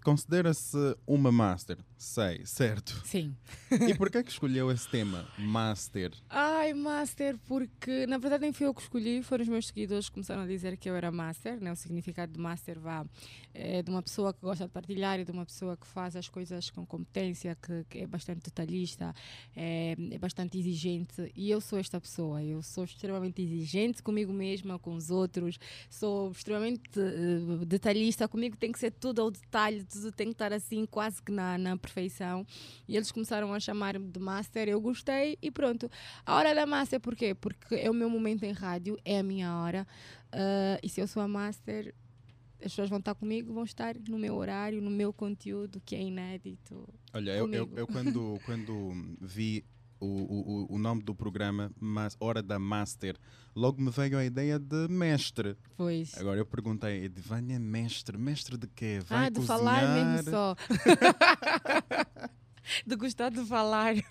considera-se 0.03 0.77
uma 1.07 1.31
Master? 1.31 1.79
Sei, 2.01 2.43
certo. 2.47 2.99
Sim. 3.05 3.35
E 3.87 3.93
por 3.95 4.09
que 4.09 4.17
é 4.17 4.23
que 4.23 4.31
escolheu 4.31 4.69
esse 4.71 4.89
tema, 4.89 5.25
Master? 5.37 6.11
Ai, 6.29 6.73
Master, 6.73 7.37
porque 7.47 8.05
na 8.07 8.17
verdade 8.17 8.41
nem 8.41 8.51
fui 8.51 8.65
eu 8.65 8.73
que 8.73 8.81
escolhi, 8.81 9.23
foram 9.23 9.43
os 9.43 9.47
meus 9.47 9.67
seguidores 9.67 10.09
que 10.09 10.15
começaram 10.15 10.41
a 10.41 10.47
dizer 10.47 10.75
que 10.77 10.89
eu 10.89 10.95
era 10.95 11.09
Master, 11.11 11.61
né? 11.61 11.71
o 11.71 11.75
significado 11.75 12.33
de 12.33 12.39
Master 12.39 12.79
vá 12.79 13.05
é 13.53 13.81
de 13.81 13.89
uma 13.89 14.01
pessoa 14.01 14.33
que 14.33 14.41
gosta 14.41 14.65
de 14.65 14.71
partilhar 14.71 15.19
e 15.19 15.25
de 15.25 15.31
uma 15.31 15.45
pessoa 15.45 15.77
que 15.77 15.87
faz 15.87 16.15
as 16.15 16.27
coisas 16.27 16.69
com 16.69 16.85
competência, 16.85 17.55
que, 17.55 17.85
que 17.87 17.99
é 17.99 18.07
bastante 18.07 18.41
detalhista, 18.43 19.13
é, 19.55 19.95
é, 20.11 20.17
bastante 20.17 20.57
exigente 20.57 21.31
e 21.35 21.49
eu 21.49 21.61
sou 21.61 21.79
esta 21.79 22.01
pessoa, 22.01 22.43
eu 22.43 22.61
sou 22.61 22.83
extremamente 22.83 23.41
exigente 23.41 24.01
comigo 24.01 24.33
mesma, 24.33 24.79
com 24.79 24.95
os 24.95 25.11
outros, 25.11 25.57
sou 25.89 26.31
extremamente 26.31 26.99
uh, 26.99 27.65
detalhista, 27.65 28.27
comigo 28.27 28.57
tem 28.57 28.71
que 28.71 28.79
ser 28.79 28.91
tudo 28.91 29.21
ao 29.21 29.31
detalhe, 29.31 29.83
tudo 29.83 30.11
tem 30.11 30.27
que 30.27 30.33
estar 30.33 30.51
assim 30.51 30.85
quase 30.85 31.21
que 31.21 31.31
na, 31.31 31.57
na 31.57 31.77
perfeição. 31.91 32.45
E 32.87 32.95
eles 32.95 33.11
começaram 33.11 33.53
a 33.53 33.59
chamar-me 33.59 34.07
de 34.07 34.19
Master, 34.19 34.69
eu 34.69 34.79
gostei 34.79 35.37
e 35.41 35.51
pronto. 35.51 35.89
A 36.25 36.35
hora 36.35 36.55
da 36.55 36.65
Master, 36.65 36.99
porquê? 36.99 37.35
Porque 37.35 37.75
é 37.75 37.89
o 37.89 37.93
meu 37.93 38.09
momento 38.09 38.43
em 38.43 38.53
rádio, 38.53 38.97
é 39.03 39.19
a 39.19 39.23
minha 39.23 39.53
hora. 39.57 39.85
Uh, 40.33 40.79
e 40.81 40.89
se 40.89 41.01
eu 41.01 41.07
sou 41.07 41.21
a 41.21 41.27
Master, 41.27 41.93
as 42.59 42.71
pessoas 42.71 42.89
vão 42.89 42.99
estar 42.99 43.15
comigo, 43.15 43.53
vão 43.53 43.63
estar 43.63 43.95
no 44.07 44.17
meu 44.17 44.35
horário, 44.35 44.81
no 44.81 44.89
meu 44.89 45.11
conteúdo, 45.11 45.81
que 45.83 45.95
é 45.95 46.01
inédito. 46.01 46.87
Olha, 47.13 47.31
eu, 47.31 47.51
eu, 47.51 47.69
eu, 47.75 47.87
quando, 47.87 48.39
quando 48.45 48.91
vi 49.19 49.65
o, 50.01 50.65
o, 50.71 50.75
o 50.75 50.79
nome 50.79 51.03
do 51.03 51.13
programa, 51.13 51.71
mas, 51.79 52.17
Hora 52.19 52.41
da 52.41 52.57
Master, 52.57 53.15
logo 53.55 53.79
me 53.79 53.91
veio 53.91 54.17
a 54.17 54.25
ideia 54.25 54.57
de 54.57 54.87
mestre. 54.87 55.55
Pois. 55.77 56.17
Agora 56.17 56.39
eu 56.39 56.45
perguntei, 56.45 57.05
Edvânia, 57.05 57.59
mestre, 57.59 58.17
mestre 58.17 58.57
de 58.57 58.67
quê? 58.67 58.99
Vai 59.05 59.27
ah, 59.27 59.29
de 59.29 59.35
cozinhar? 59.35 59.59
falar 59.59 59.93
mesmo 59.93 60.31
só. 60.31 60.55
de 62.85 62.95
gostar 62.95 63.29
de 63.29 63.45
falar. 63.45 63.93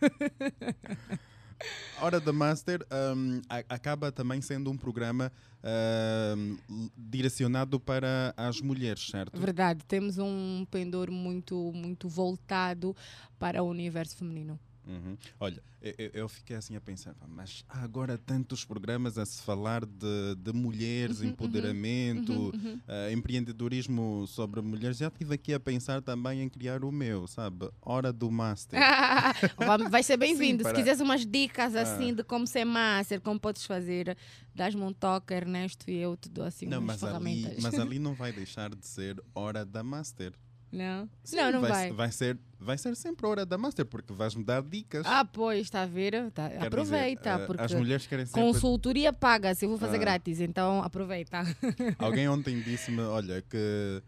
Hora 2.01 2.19
da 2.19 2.33
Master 2.33 2.87
um, 3.15 3.43
acaba 3.69 4.11
também 4.11 4.41
sendo 4.41 4.71
um 4.71 4.77
programa 4.79 5.31
um, 5.63 6.89
direcionado 6.97 7.79
para 7.79 8.33
as 8.37 8.61
mulheres, 8.63 9.09
certo? 9.09 9.39
Verdade, 9.39 9.85
temos 9.87 10.17
um 10.17 10.65
pendor 10.71 11.11
muito, 11.11 11.71
muito 11.75 12.09
voltado 12.09 12.97
para 13.39 13.63
o 13.63 13.69
universo 13.69 14.17
feminino. 14.17 14.59
Uhum. 14.91 15.17
Olha, 15.39 15.63
eu, 15.81 16.11
eu, 16.13 16.29
fiquei 16.29 16.57
assim 16.57 16.75
a 16.75 16.81
pensar, 16.81 17.15
mas 17.29 17.65
há 17.69 17.83
agora 17.83 18.19
tantos 18.19 18.65
programas 18.65 19.17
a 19.17 19.25
se 19.25 19.41
falar 19.41 19.87
de, 19.87 20.35
de 20.37 20.53
mulheres, 20.53 21.21
uhum, 21.21 21.27
uhum. 21.27 21.31
empoderamento, 21.31 22.33
uhum, 22.33 22.81
uh, 22.89 23.13
empreendedorismo 23.13 24.27
sobre 24.27 24.61
mulheres. 24.61 24.99
Já 24.99 25.07
estive 25.07 25.35
aqui 25.35 25.55
a 25.55 25.61
pensar 25.61 26.03
também 26.03 26.43
em 26.43 26.49
criar 26.49 26.85
o 26.85 26.91
meu, 26.91 27.29
sabe? 27.29 27.71
Hora 27.81 28.13
do 28.13 28.31
Master. 28.33 28.81
Vai 29.91 30.03
ser 30.03 30.17
bem-vindo. 30.17 30.65
Para... 30.65 30.75
Se 30.75 30.81
quiseres 30.81 31.01
umas 31.01 31.25
dicas 31.25 31.77
ah. 31.77 31.83
assim 31.83 32.11
ah. 32.11 32.15
de 32.15 32.25
como 32.25 32.47
ser 32.49 32.65
Master, 32.65 33.21
como 33.21 33.39
podes 33.39 33.65
fazer, 33.65 34.17
dás-me 34.53 34.83
um 34.83 34.93
toque, 34.93 35.33
Ernesto, 35.33 35.89
e 35.89 35.97
eu 35.99 36.17
te 36.17 36.29
dou 36.29 36.45
assim 36.45 36.67
não, 36.67 36.79
umas 36.79 37.01
mas 37.01 37.01
ferramentas. 37.01 37.53
Ali, 37.53 37.63
mas 37.63 37.75
ali 37.75 37.99
não 38.01 38.15
vai 38.15 38.33
deixar 38.33 38.75
de 38.75 38.85
ser 38.85 39.23
Hora 39.35 39.65
da 39.65 39.85
Master. 39.85 40.33
Não? 40.73 41.09
Sim, 41.25 41.37
não, 41.37 41.53
não 41.53 41.61
vai, 41.61 41.71
vai. 41.71 41.93
Vai 41.93 42.13
ser, 42.13 42.39
vai 42.59 42.79
ser 42.79 42.95
sempre 42.95 43.27
hora 43.27 43.45
da 43.45 43.59
Master, 43.59 43.85
porque 43.85 44.13
vais-me 44.13 44.45
dar 44.45 44.63
dicas. 44.63 45.05
Ah, 45.05 45.25
pois, 45.25 45.63
está 45.63 45.83
a 45.83 45.87
ver? 45.87 46.31
Tá, 46.31 46.47
aproveita, 46.47 47.31
dizer, 47.33 47.43
eh, 47.43 47.47
porque 47.47 47.63
as 47.63 47.75
mulheres 47.75 48.07
querem 48.07 48.27
sempre... 48.27 48.41
consultoria 48.41 49.13
paga-se, 49.13 49.65
eu 49.65 49.69
vou 49.69 49.79
fazer 49.79 49.97
ah. 49.97 50.01
grátis, 50.01 50.41
então 50.41 50.83
aproveita. 50.83 51.43
Alguém 51.99 52.29
ontem 52.29 52.61
disse-me, 52.61 53.01
olha, 53.01 53.43
que 53.43 54.03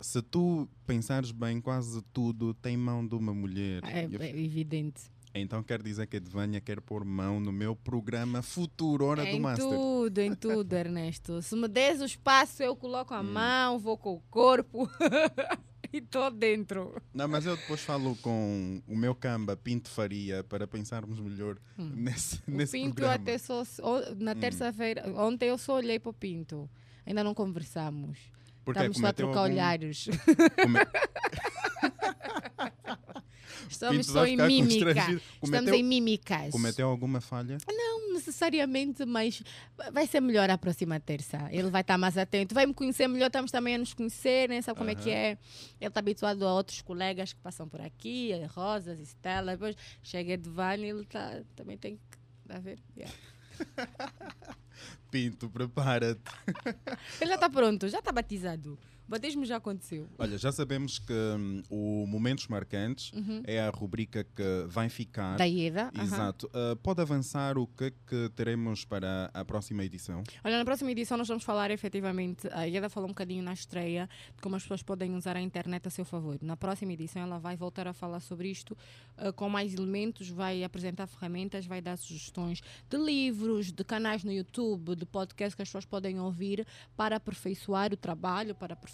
se 0.00 0.22
tu 0.22 0.68
pensares 0.86 1.32
bem, 1.32 1.60
quase 1.60 2.00
tudo 2.12 2.54
tem 2.54 2.76
mão 2.76 3.06
de 3.06 3.14
uma 3.14 3.34
mulher. 3.34 3.82
É, 3.84 4.04
é 4.04 4.38
evidente. 4.38 5.14
Então 5.34 5.64
quer 5.64 5.82
dizer 5.82 6.06
que 6.06 6.16
a 6.16 6.18
Edvânia 6.18 6.60
quer 6.60 6.80
pôr 6.80 7.04
mão 7.04 7.40
no 7.40 7.50
meu 7.50 7.74
programa 7.74 8.40
futuro 8.40 9.04
Hora 9.04 9.26
em 9.26 9.32
do 9.32 9.40
Master. 9.40 9.66
Em 9.66 9.70
tudo, 9.70 10.18
em 10.20 10.34
tudo, 10.34 10.72
Ernesto. 10.76 11.42
Se 11.42 11.56
me 11.56 11.66
des 11.66 12.00
o 12.00 12.04
espaço, 12.04 12.62
eu 12.62 12.76
coloco 12.76 13.12
a 13.12 13.20
hum. 13.20 13.32
mão, 13.32 13.78
vou 13.80 13.98
com 13.98 14.12
o 14.12 14.20
corpo. 14.30 14.88
e 15.94 15.98
estou 15.98 16.28
dentro. 16.30 17.00
Não, 17.14 17.28
mas 17.28 17.46
eu 17.46 17.56
depois 17.56 17.80
falo 17.80 18.16
com 18.16 18.82
o 18.88 18.96
meu 18.96 19.14
camba, 19.14 19.56
Pinto 19.56 19.88
Faria, 19.88 20.42
para 20.42 20.66
pensarmos 20.66 21.20
melhor 21.20 21.56
nesse, 21.78 22.36
O 22.48 22.50
nesse 22.50 22.72
Pinto 22.72 22.94
programa. 22.96 23.14
até 23.14 23.38
só. 23.38 23.62
Na 24.18 24.34
terça-feira, 24.34 25.04
ontem 25.16 25.48
eu 25.50 25.56
só 25.58 25.76
olhei 25.76 25.98
para 26.00 26.10
o 26.10 26.12
Pinto. 26.12 26.68
Ainda 27.06 27.22
não 27.22 27.32
conversamos. 27.34 28.18
Porque 28.64 28.80
Estamos 28.80 28.96
só 28.98 29.06
a 29.08 29.12
trocar 29.12 29.38
algum- 29.40 29.52
olhares. 29.52 30.08
come- 30.60 30.80
Estamos 33.68 33.96
Pinto 33.98 34.12
só 34.12 34.26
em 34.26 34.36
mímica. 34.36 35.20
Estamos 35.42 35.70
em 35.72 35.82
mímicas. 35.82 36.50
Cometeu 36.50 36.88
alguma 36.88 37.20
falha? 37.20 37.58
Não 37.68 37.93
necessariamente, 38.14 39.04
mas 39.04 39.42
vai 39.92 40.06
ser 40.06 40.20
melhor 40.20 40.48
a 40.48 40.56
próxima 40.56 40.98
terça. 40.98 41.48
Ele 41.50 41.68
vai 41.68 41.82
estar 41.82 41.98
mais 41.98 42.16
atento, 42.16 42.54
vai 42.54 42.66
me 42.66 42.72
conhecer 42.72 43.06
melhor, 43.08 43.26
estamos 43.26 43.50
também 43.50 43.74
a 43.74 43.78
nos 43.78 43.92
conhecer, 43.92 44.48
né? 44.48 44.62
sabe 44.62 44.78
como 44.78 44.90
é 44.90 44.94
que 44.94 45.10
é? 45.10 45.38
Ele 45.80 45.88
está 45.88 46.00
habituado 46.00 46.46
a 46.46 46.54
outros 46.54 46.80
colegas 46.80 47.32
que 47.32 47.40
passam 47.40 47.68
por 47.68 47.80
aqui, 47.80 48.32
Rosas, 48.54 48.98
Estela, 49.00 49.52
depois 49.52 49.76
chega 50.02 50.32
Edvani, 50.32 50.88
ele 50.88 51.04
tá, 51.04 51.42
também 51.54 51.76
tem 51.76 51.96
que. 51.96 52.24
Tá 52.46 52.56
a 52.56 52.60
ver? 52.60 52.78
Yeah. 52.96 53.14
Pinto, 55.10 55.48
prepara-te. 55.48 56.20
Ele 57.20 57.30
já 57.30 57.34
está 57.36 57.48
pronto, 57.48 57.88
já 57.88 58.00
está 58.00 58.12
batizado. 58.12 58.78
O 59.06 59.10
batismo 59.10 59.44
já 59.44 59.56
aconteceu. 59.56 60.08
Olha, 60.18 60.38
já 60.38 60.50
sabemos 60.50 60.98
que 60.98 61.12
hum, 61.12 61.62
o 61.68 62.06
Momentos 62.06 62.48
Marcantes 62.48 63.12
é 63.44 63.60
a 63.60 63.68
rubrica 63.68 64.24
que 64.24 64.64
vai 64.66 64.88
ficar. 64.88 65.32
Uhum. 65.32 65.36
Da 65.36 65.44
Ieda. 65.44 65.92
Exato. 66.02 66.46
Uh, 66.46 66.74
pode 66.76 67.02
avançar 67.02 67.58
o 67.58 67.66
que, 67.66 67.90
que 68.06 68.30
teremos 68.34 68.84
para 68.84 69.30
a 69.34 69.44
próxima 69.44 69.84
edição? 69.84 70.22
Olha, 70.42 70.56
na 70.56 70.64
próxima 70.64 70.90
edição 70.90 71.18
nós 71.18 71.28
vamos 71.28 71.44
falar 71.44 71.70
efetivamente, 71.70 72.48
a 72.50 72.64
Ieda 72.64 72.88
falou 72.88 73.08
um 73.08 73.12
bocadinho 73.12 73.42
na 73.42 73.52
estreia 73.52 74.08
de 74.34 74.40
como 74.40 74.56
as 74.56 74.62
pessoas 74.62 74.82
podem 74.82 75.14
usar 75.14 75.36
a 75.36 75.40
internet 75.40 75.86
a 75.86 75.90
seu 75.90 76.04
favor. 76.04 76.38
Na 76.40 76.56
próxima 76.56 76.92
edição 76.94 77.22
ela 77.22 77.38
vai 77.38 77.56
voltar 77.56 77.86
a 77.86 77.92
falar 77.92 78.20
sobre 78.20 78.48
isto 78.48 78.76
eh, 79.18 79.32
com 79.32 79.48
mais 79.50 79.74
elementos, 79.74 80.30
vai 80.30 80.64
apresentar 80.64 81.06
ferramentas, 81.06 81.66
vai 81.66 81.82
dar 81.82 81.98
sugestões 81.98 82.62
de 82.88 82.96
livros, 82.96 83.70
de 83.70 83.84
canais 83.84 84.24
no 84.24 84.32
YouTube, 84.32 84.96
de 84.96 85.04
podcasts 85.04 85.54
que 85.54 85.62
as 85.62 85.68
pessoas 85.68 85.84
podem 85.84 86.18
ouvir 86.18 86.66
para 86.96 87.16
aperfeiçoar 87.16 87.92
o 87.92 87.96
trabalho, 87.96 88.54
para 88.54 88.72
aperfeiçoar 88.72 88.93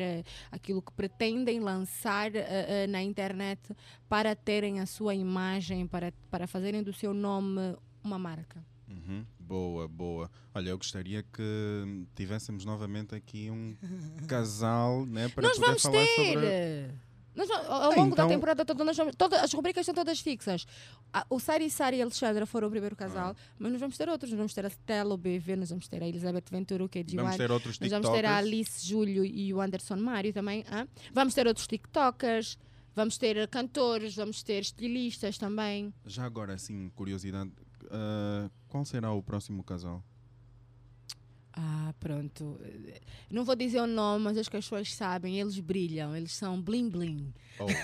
eh, 0.00 0.24
aquilo 0.50 0.82
que 0.82 0.92
pretendem 0.92 1.60
lançar 1.60 2.34
eh, 2.34 2.46
eh, 2.48 2.86
na 2.86 3.02
internet 3.02 3.74
para 4.08 4.34
terem 4.34 4.80
a 4.80 4.86
sua 4.86 5.14
imagem, 5.14 5.86
para, 5.86 6.12
para 6.30 6.46
fazerem 6.46 6.82
do 6.82 6.92
seu 6.92 7.14
nome 7.14 7.76
uma 8.02 8.18
marca. 8.18 8.64
Uhum. 8.88 9.24
Boa, 9.38 9.88
boa. 9.88 10.30
Olha, 10.54 10.70
eu 10.70 10.78
gostaria 10.78 11.22
que 11.22 12.06
tivéssemos 12.14 12.64
novamente 12.64 13.14
aqui 13.14 13.50
um 13.50 13.76
casal, 14.28 15.06
né, 15.06 15.28
para 15.28 15.48
nós 15.48 15.56
poder 15.56 15.66
vamos 15.66 15.82
falar 15.82 16.04
ter! 16.04 16.32
sobre. 16.32 17.07
Nós, 17.38 17.48
ao 17.50 17.92
Ah, 17.92 17.94
longo 17.94 18.16
da 18.16 18.24
então- 18.24 18.28
temporada 18.28 18.64
toda, 18.64 18.84
nós 18.84 18.96
vamos, 18.96 19.14
todas, 19.16 19.40
as 19.42 19.52
rubricas 19.52 19.86
são 19.86 19.94
todas 19.94 20.18
fixas. 20.20 20.66
Ah, 21.12 21.24
o 21.30 21.38
Sari 21.38 21.70
Sari 21.70 21.98
e 21.98 22.00
a 22.00 22.04
Alexandra 22.04 22.44
foram 22.44 22.66
o 22.66 22.70
primeiro 22.70 22.96
casal, 22.96 23.34
Ah. 23.38 23.42
mas 23.58 23.70
nós 23.72 23.80
vamos 23.80 23.96
ter 23.96 24.08
outros. 24.08 24.30
Nós 24.32 24.38
vamos 24.38 24.52
ter 24.52 24.66
a 24.66 24.68
Stella, 24.68 25.14
o 25.14 25.16
BV, 25.16 25.54
nós 25.56 25.70
vamos 25.70 25.86
ter 25.86 26.02
a 26.02 26.06
Elizabeth 26.08 26.42
que 26.88 26.98
é 26.98 27.02
de 27.04 27.16
Vamos 27.16 27.36
ter 27.36 27.50
outros 27.50 27.78
Nós 27.78 27.90
vamos 27.90 28.08
ter 28.10 28.24
a 28.26 28.28
TikTokers. 28.28 28.46
Alice 28.46 28.86
Júlio 28.86 29.24
e 29.24 29.54
o 29.54 29.60
Anderson 29.60 29.96
Mário 29.96 30.32
também. 30.32 30.64
hã? 30.70 30.86
Vamos 31.14 31.32
ter 31.32 31.46
outros 31.46 31.66
TikTokers, 31.68 32.58
vamos 32.94 33.16
ter 33.16 33.46
cantores, 33.48 34.16
vamos 34.16 34.42
ter 34.42 34.60
estilistas 34.60 35.38
também. 35.38 35.94
Já 36.04 36.24
agora, 36.24 36.54
assim, 36.54 36.90
curiosidade, 36.96 37.50
uh, 37.84 38.50
qual 38.66 38.84
será 38.84 39.12
o 39.12 39.22
próximo 39.22 39.62
casal? 39.62 40.02
Ah, 41.60 41.92
pronto. 41.98 42.60
Não 43.28 43.44
vou 43.44 43.56
dizer 43.56 43.80
o 43.80 43.86
nome, 43.86 44.24
mas 44.24 44.38
acho 44.38 44.48
que 44.48 44.56
as 44.56 44.64
pessoas 44.64 44.94
sabem. 44.94 45.40
Eles 45.40 45.58
brilham, 45.58 46.14
eles 46.16 46.30
são 46.32 46.60
bling 46.62 46.88
bling. 46.88 47.34
Oh. 47.58 47.66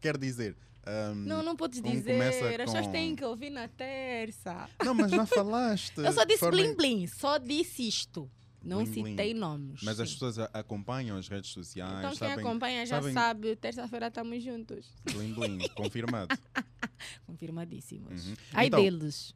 Quer 0.00 0.18
dizer. 0.18 0.56
um, 0.86 1.14
Não, 1.14 1.42
não 1.42 1.56
podes 1.56 1.80
dizer. 1.80 2.20
As 2.20 2.36
pessoas 2.66 2.86
com- 2.86 2.92
têm 2.92 3.16
que 3.16 3.24
ouvir 3.24 3.48
na 3.50 3.66
terça. 3.68 4.68
Não, 4.84 4.94
mas 4.94 5.10
já 5.10 5.24
falaste. 5.26 5.96
Eu 5.98 6.12
só 6.12 6.24
disse 6.24 6.40
forma- 6.40 6.58
bling 6.58 6.74
bling, 6.76 7.06
só 7.06 7.38
disse 7.38 7.86
isto. 7.88 8.30
Não 8.62 8.82
Bling, 8.82 8.92
bling. 9.02 9.10
citei 9.10 9.34
nomes. 9.34 9.80
Mas 9.82 10.00
as 10.00 10.08
sim. 10.08 10.14
pessoas 10.14 10.38
a- 10.38 10.48
acompanham 10.54 11.18
as 11.18 11.28
redes 11.28 11.50
sociais. 11.50 11.98
Então 11.98 12.10
quem 12.10 12.18
sabem, 12.28 12.44
acompanha 12.44 12.86
já 12.86 12.96
sabem- 12.96 13.12
sabe, 13.12 13.56
terça-feira 13.56 14.06
estamos 14.08 14.42
juntos. 14.42 14.86
Bling 15.12 15.34
bling, 15.34 15.68
confirmado. 15.74 16.34
Confirmadíssimos. 17.26 18.26
Uhum. 18.28 18.34
Ai 18.54 18.66
Então, 18.68 18.82
deles. 18.82 19.34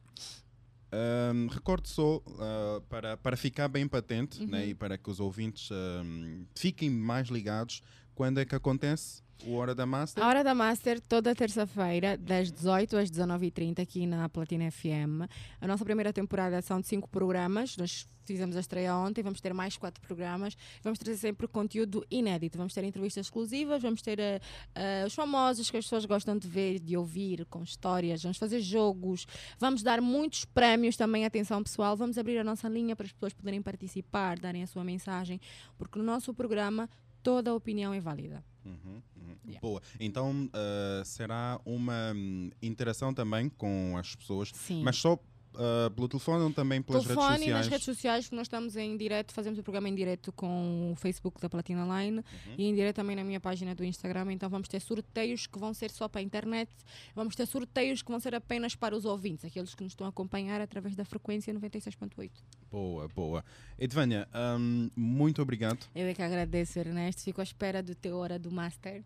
Um, 0.91 1.47
recordo 1.47 1.87
só 1.87 2.17
uh, 2.17 2.81
para, 2.89 3.15
para 3.15 3.37
ficar 3.37 3.67
bem 3.67 3.87
patente 3.87 4.41
Uhum. 4.41 4.47
né, 4.47 4.67
e 4.67 4.73
para 4.73 4.97
que 4.97 5.09
os 5.09 5.19
ouvintes 5.19 5.69
um, 5.71 6.45
fiquem 6.55 6.89
mais 6.89 7.27
ligados 7.27 7.83
quando 8.15 8.39
é 8.39 8.45
que 8.45 8.55
acontece 8.55 9.21
o 9.45 9.55
Hora 9.55 9.73
da 9.73 9.85
Master. 9.85 10.23
A 10.23 10.27
hora 10.27 10.43
da 10.43 10.53
Master, 10.53 10.99
toda 10.99 11.33
terça-feira, 11.33 12.17
das 12.17 12.51
18 12.51 12.97
às 12.97 13.09
19h30, 13.09 13.79
aqui 13.79 14.05
na 14.05 14.27
Platina 14.27 14.69
FM. 14.69 15.29
A 15.61 15.67
nossa 15.67 15.85
primeira 15.85 16.11
temporada 16.11 16.61
são 16.61 16.81
de 16.81 16.87
cinco 16.87 17.09
programas. 17.09 17.77
Nós 17.77 18.07
fizemos 18.25 18.55
a 18.55 18.59
estreia 18.59 18.95
ontem, 18.95 19.23
vamos 19.23 19.41
ter 19.41 19.53
mais 19.53 19.77
quatro 19.77 20.01
programas. 20.01 20.55
Vamos 20.83 20.99
trazer 20.99 21.17
sempre 21.17 21.47
conteúdo 21.47 22.05
inédito. 22.11 22.57
Vamos 22.57 22.73
ter 22.73 22.83
entrevistas 22.83 23.25
exclusivas, 23.25 23.81
vamos 23.81 24.01
ter 24.01 24.19
eh, 24.19 25.03
os 25.05 25.13
famosos 25.13 25.71
que 25.71 25.77
as 25.77 25.85
pessoas 25.85 26.05
gostam 26.05 26.37
de 26.37 26.47
ver, 26.47 26.79
de 26.79 26.95
ouvir, 26.95 27.45
com 27.45 27.63
histórias. 27.63 28.21
Vamos 28.21 28.37
fazer 28.37 28.59
jogos. 28.59 29.25
Vamos 29.57 29.81
dar 29.81 30.01
muitos 30.01 30.45
prémios 30.45 30.95
também. 30.95 31.25
Atenção, 31.25 31.63
pessoal. 31.63 31.95
Vamos 31.95 32.17
abrir 32.17 32.37
a 32.37 32.43
nossa 32.43 32.67
linha 32.67 32.95
para 32.95 33.05
as 33.05 33.11
pessoas 33.11 33.33
poderem 33.33 33.61
participar, 33.61 34.37
darem 34.37 34.63
a 34.63 34.67
sua 34.67 34.83
mensagem, 34.83 35.39
porque 35.77 35.97
no 35.97 36.05
nosso 36.05 36.33
programa 36.33 36.89
toda 37.23 37.51
a 37.51 37.53
opinião 37.53 37.93
é 37.93 37.99
válida. 37.99 38.43
Uhum, 38.65 39.01
uhum. 39.15 39.35
Yeah. 39.45 39.61
Boa. 39.61 39.81
Então 39.99 40.45
uh, 40.45 41.05
será 41.05 41.59
uma 41.65 42.13
hum, 42.13 42.49
interação 42.61 43.13
também 43.13 43.49
com 43.49 43.95
as 43.97 44.15
pessoas, 44.15 44.51
Sim. 44.53 44.83
mas 44.83 44.97
só 44.97 45.17
uh, 45.55 45.89
pelo 45.91 46.07
telefone 46.07 46.43
ou 46.43 46.51
também 46.53 46.81
pelas 46.81 47.03
telefone 47.03 47.27
redes 47.27 47.41
e 47.41 47.43
sociais? 47.45 47.57
nas 47.65 47.67
redes 47.67 47.85
sociais, 47.85 48.25
porque 48.25 48.35
nós 48.35 48.45
estamos 48.47 48.75
em 48.75 48.95
direto, 48.97 49.33
fazemos 49.33 49.59
o 49.59 49.63
programa 49.63 49.89
em 49.89 49.95
direto 49.95 50.31
com 50.31 50.91
o 50.91 50.95
Facebook 50.95 51.39
da 51.41 51.49
Platina 51.49 51.83
Line 52.01 52.17
Uhum. 52.19 52.55
e 52.57 52.65
em 52.65 52.75
direto 52.75 52.97
também 52.97 53.15
na 53.15 53.23
minha 53.23 53.39
página 53.39 53.73
do 53.75 53.83
Instagram. 53.83 54.31
Então 54.33 54.49
vamos 54.49 54.67
ter 54.67 54.79
sorteios 54.79 55.47
que 55.47 55.57
vão 55.59 55.73
ser 55.73 55.91
só 55.91 56.07
para 56.07 56.21
a 56.21 56.23
internet, 56.23 56.69
vamos 57.15 57.35
ter 57.35 57.45
sorteios 57.45 58.01
que 58.01 58.09
vão 58.11 58.19
ser 58.19 58.33
apenas 58.35 58.75
para 58.75 58.95
os 58.95 59.05
ouvintes, 59.05 59.45
aqueles 59.45 59.73
que 59.75 59.83
nos 59.83 59.93
estão 59.93 60.05
a 60.05 60.09
acompanhar 60.09 60.61
através 60.61 60.95
da 60.95 61.05
frequência 61.05 61.53
96.8. 61.53 62.31
Boa, 62.71 63.07
boa. 63.09 63.43
Edvânia, 63.77 64.27
hum, 64.59 64.89
muito 64.95 65.41
obrigado. 65.41 65.79
Eu 65.95 66.07
é 66.07 66.13
que 66.13 66.21
agradeço, 66.21 66.79
Ernesto. 66.79 67.23
Fico 67.23 67.41
à 67.41 67.43
espera 67.43 67.81
do 67.83 67.95
teu 67.95 68.17
hora 68.17 68.37
do 68.39 68.51
Master. 68.51 69.03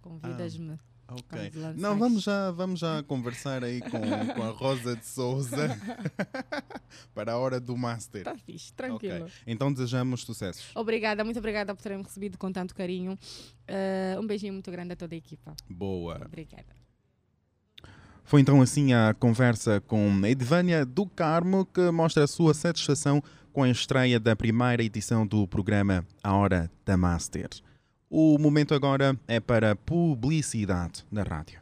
Convidas-me. 0.00 0.78
Ok. 1.14 1.52
Não, 1.76 1.98
vamos 1.98 2.22
já, 2.22 2.50
vamos 2.50 2.80
já 2.80 3.02
conversar 3.02 3.62
aí 3.64 3.80
com, 3.80 4.00
com 4.34 4.42
a 4.42 4.50
Rosa 4.50 4.96
de 4.96 5.06
Souza 5.06 5.76
para 7.14 7.32
a 7.32 7.38
hora 7.38 7.60
do 7.60 7.76
Master. 7.76 8.20
Está 8.20 8.32
Tá 8.32 8.38
fixe, 8.38 8.72
tranquilo. 8.72 9.24
Ok. 9.24 9.32
Então 9.46 9.72
desejamos 9.72 10.22
sucessos. 10.22 10.70
Obrigada, 10.74 11.24
muito 11.24 11.38
obrigada 11.38 11.74
por 11.74 11.82
terem 11.82 12.02
recebido 12.02 12.38
com 12.38 12.50
tanto 12.52 12.74
carinho. 12.74 13.18
Eh, 13.66 14.16
um 14.18 14.26
beijinho 14.26 14.52
muito 14.52 14.70
grande 14.70 14.92
a 14.92 14.96
toda 14.96 15.14
a 15.14 15.18
equipa. 15.18 15.54
Boa. 15.68 16.22
Obrigada. 16.24 16.74
Foi 18.24 18.40
então 18.40 18.62
assim 18.62 18.92
a 18.94 19.14
conversa 19.14 19.80
com 19.80 20.24
Edvânia 20.26 20.86
do 20.86 21.06
Carmo, 21.06 21.66
que 21.66 21.90
mostra 21.90 22.24
a 22.24 22.26
sua 22.26 22.54
satisfação 22.54 23.22
com 23.52 23.62
a 23.62 23.68
estreia 23.68 24.18
da 24.18 24.34
primeira 24.34 24.82
edição 24.82 25.26
do 25.26 25.46
programa 25.46 26.06
A 26.22 26.34
Hora 26.34 26.70
da 26.84 26.96
Master. 26.96 27.50
O 28.14 28.36
momento 28.38 28.74
agora 28.74 29.18
é 29.26 29.40
para 29.40 29.74
publicidade 29.74 31.02
na 31.10 31.22
rádio. 31.22 31.61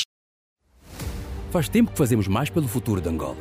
Faz 1.51 1.67
tempo 1.67 1.91
que 1.91 1.97
fazemos 1.97 2.29
mais 2.29 2.49
pelo 2.49 2.65
futuro 2.65 3.01
de 3.01 3.09
Angola. 3.09 3.35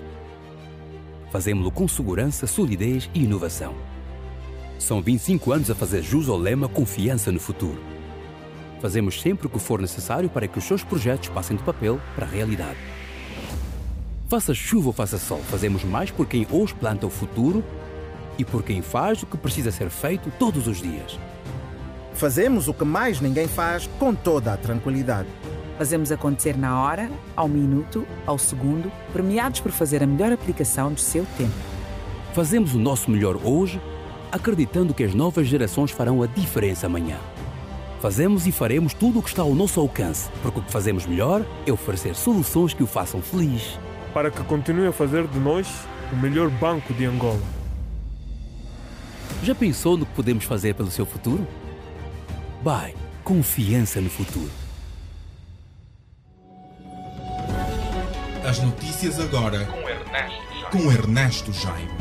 Fazemos-lo 1.30 1.70
com 1.70 1.86
segurança, 1.86 2.44
solidez 2.44 3.08
e 3.14 3.22
inovação. 3.22 3.72
São 4.80 5.00
25 5.00 5.52
anos 5.52 5.70
a 5.70 5.76
fazer 5.76 6.02
jus 6.02 6.28
ao 6.28 6.36
lema 6.36 6.68
Confiança 6.68 7.30
no 7.30 7.38
Futuro. 7.38 7.80
Fazemos 8.82 9.20
sempre 9.20 9.46
o 9.46 9.50
que 9.50 9.60
for 9.60 9.80
necessário 9.80 10.28
para 10.28 10.48
que 10.48 10.58
os 10.58 10.64
seus 10.64 10.82
projetos 10.82 11.28
passem 11.28 11.56
do 11.56 11.62
papel 11.62 12.00
para 12.16 12.26
a 12.26 12.28
realidade. 12.28 12.78
Faça 14.28 14.52
chuva 14.52 14.88
ou 14.88 14.92
faça 14.92 15.16
sol, 15.16 15.38
fazemos 15.48 15.84
mais 15.84 16.10
por 16.10 16.26
quem 16.26 16.44
hoje 16.50 16.74
planta 16.74 17.06
o 17.06 17.10
futuro 17.10 17.62
e 18.36 18.44
por 18.44 18.64
quem 18.64 18.82
faz 18.82 19.22
o 19.22 19.26
que 19.26 19.36
precisa 19.36 19.70
ser 19.70 19.88
feito 19.88 20.32
todos 20.36 20.66
os 20.66 20.82
dias. 20.82 21.16
Fazemos 22.14 22.66
o 22.66 22.74
que 22.74 22.84
mais 22.84 23.20
ninguém 23.20 23.46
faz 23.46 23.88
com 24.00 24.12
toda 24.12 24.52
a 24.52 24.56
tranquilidade. 24.56 25.28
Fazemos 25.80 26.12
acontecer 26.12 26.58
na 26.58 26.78
hora, 26.78 27.10
ao 27.34 27.48
minuto, 27.48 28.06
ao 28.26 28.36
segundo, 28.36 28.92
premiados 29.14 29.60
por 29.60 29.72
fazer 29.72 30.02
a 30.02 30.06
melhor 30.06 30.30
aplicação 30.30 30.92
do 30.92 31.00
seu 31.00 31.24
tempo. 31.38 31.54
Fazemos 32.34 32.74
o 32.74 32.78
nosso 32.78 33.10
melhor 33.10 33.40
hoje, 33.42 33.80
acreditando 34.30 34.92
que 34.92 35.02
as 35.02 35.14
novas 35.14 35.46
gerações 35.46 35.90
farão 35.90 36.22
a 36.22 36.26
diferença 36.26 36.84
amanhã. 36.84 37.16
Fazemos 37.98 38.46
e 38.46 38.52
faremos 38.52 38.92
tudo 38.92 39.20
o 39.20 39.22
que 39.22 39.30
está 39.30 39.40
ao 39.40 39.54
nosso 39.54 39.80
alcance, 39.80 40.28
porque 40.42 40.58
o 40.58 40.62
que 40.62 40.70
fazemos 40.70 41.06
melhor 41.06 41.46
é 41.66 41.72
oferecer 41.72 42.14
soluções 42.14 42.74
que 42.74 42.82
o 42.82 42.86
façam 42.86 43.22
feliz. 43.22 43.78
Para 44.12 44.30
que 44.30 44.44
continue 44.44 44.86
a 44.86 44.92
fazer 44.92 45.26
de 45.28 45.38
nós 45.38 45.66
o 46.12 46.16
melhor 46.16 46.50
banco 46.50 46.92
de 46.92 47.06
Angola. 47.06 47.40
Já 49.42 49.54
pensou 49.54 49.96
no 49.96 50.04
que 50.04 50.12
podemos 50.12 50.44
fazer 50.44 50.74
pelo 50.74 50.90
seu 50.90 51.06
futuro? 51.06 51.46
Vai, 52.62 52.94
confiança 53.24 53.98
no 53.98 54.10
futuro. 54.10 54.59
As 58.50 58.58
notícias 58.60 59.20
agora 59.20 59.64
com 59.64 59.88
Ernesto 59.88 60.42
Jaime. 60.50 60.70
Com 60.72 60.90
Ernesto 60.90 61.52
Jaime. 61.52 61.92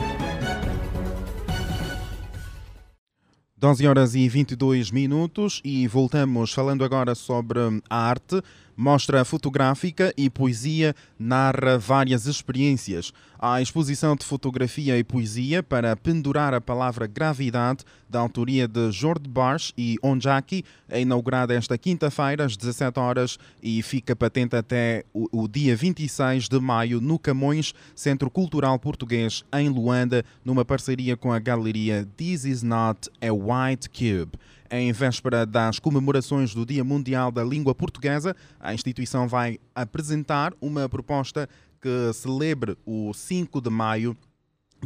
12 3.56 3.88
horas 3.88 4.16
e 4.16 4.28
22 4.28 4.90
minutos 4.90 5.62
e 5.64 5.88
voltamos 5.88 6.52
falando 6.52 6.84
agora 6.84 7.14
sobre 7.14 7.60
a 7.88 7.96
arte. 7.96 8.42
Mostra 8.82 9.26
fotográfica 9.26 10.14
e 10.16 10.30
poesia 10.30 10.96
narra 11.20 11.78
várias 11.78 12.26
experiências. 12.28 13.12
A 13.38 13.62
exposição 13.62 14.16
de 14.16 14.26
fotografia 14.26 14.98
e 14.98 15.04
poesia 15.04 15.62
para 15.62 15.98
pendurar 15.98 16.54
a 16.54 16.62
palavra 16.62 17.06
gravidade, 17.06 17.84
da 18.10 18.22
autoria 18.22 18.70
de 18.70 18.90
Jorge 18.90 19.28
Barsh 19.28 19.74
e 19.78 19.98
Onjaki, 20.02 20.64
é 20.88 21.02
inaugurada 21.02 21.54
esta 21.54 21.78
quinta-feira 21.78 22.46
às 22.46 22.56
17 22.56 22.98
horas 22.98 23.38
e 23.62 23.84
fica 23.84 24.16
patente 24.16 24.56
até 24.56 25.04
o, 25.14 25.44
o 25.44 25.48
dia 25.50 25.76
26 25.76 26.48
de 26.48 26.60
maio 26.62 27.02
no 27.02 27.20
Camões, 27.20 27.74
Centro 27.94 28.32
Cultural 28.32 28.80
Português, 28.80 29.44
em 29.52 29.68
Luanda, 29.68 30.24
numa 30.46 30.64
parceria 30.64 31.18
com 31.18 31.34
a 31.34 31.40
galeria 31.40 32.08
This 32.16 32.46
Is 32.46 32.64
Not 32.64 33.10
a 33.22 33.34
White 33.34 33.90
Cube. 33.90 34.40
Em 34.72 34.92
véspera 34.92 35.48
das 35.48 35.80
comemorações 35.80 36.54
do 36.54 36.64
Dia 36.64 36.84
Mundial 36.84 37.32
da 37.32 37.44
Língua 37.44 37.74
Portuguesa, 37.74 38.36
a 38.60 38.72
instituição 38.72 39.28
vai 39.28 39.58
apresentar 39.74 40.54
uma 40.62 40.88
proposta 40.88 41.50
que 41.82 42.14
celebre 42.14 42.78
o 42.86 43.12
5 43.12 43.62
de 43.62 43.70
maio 43.72 44.16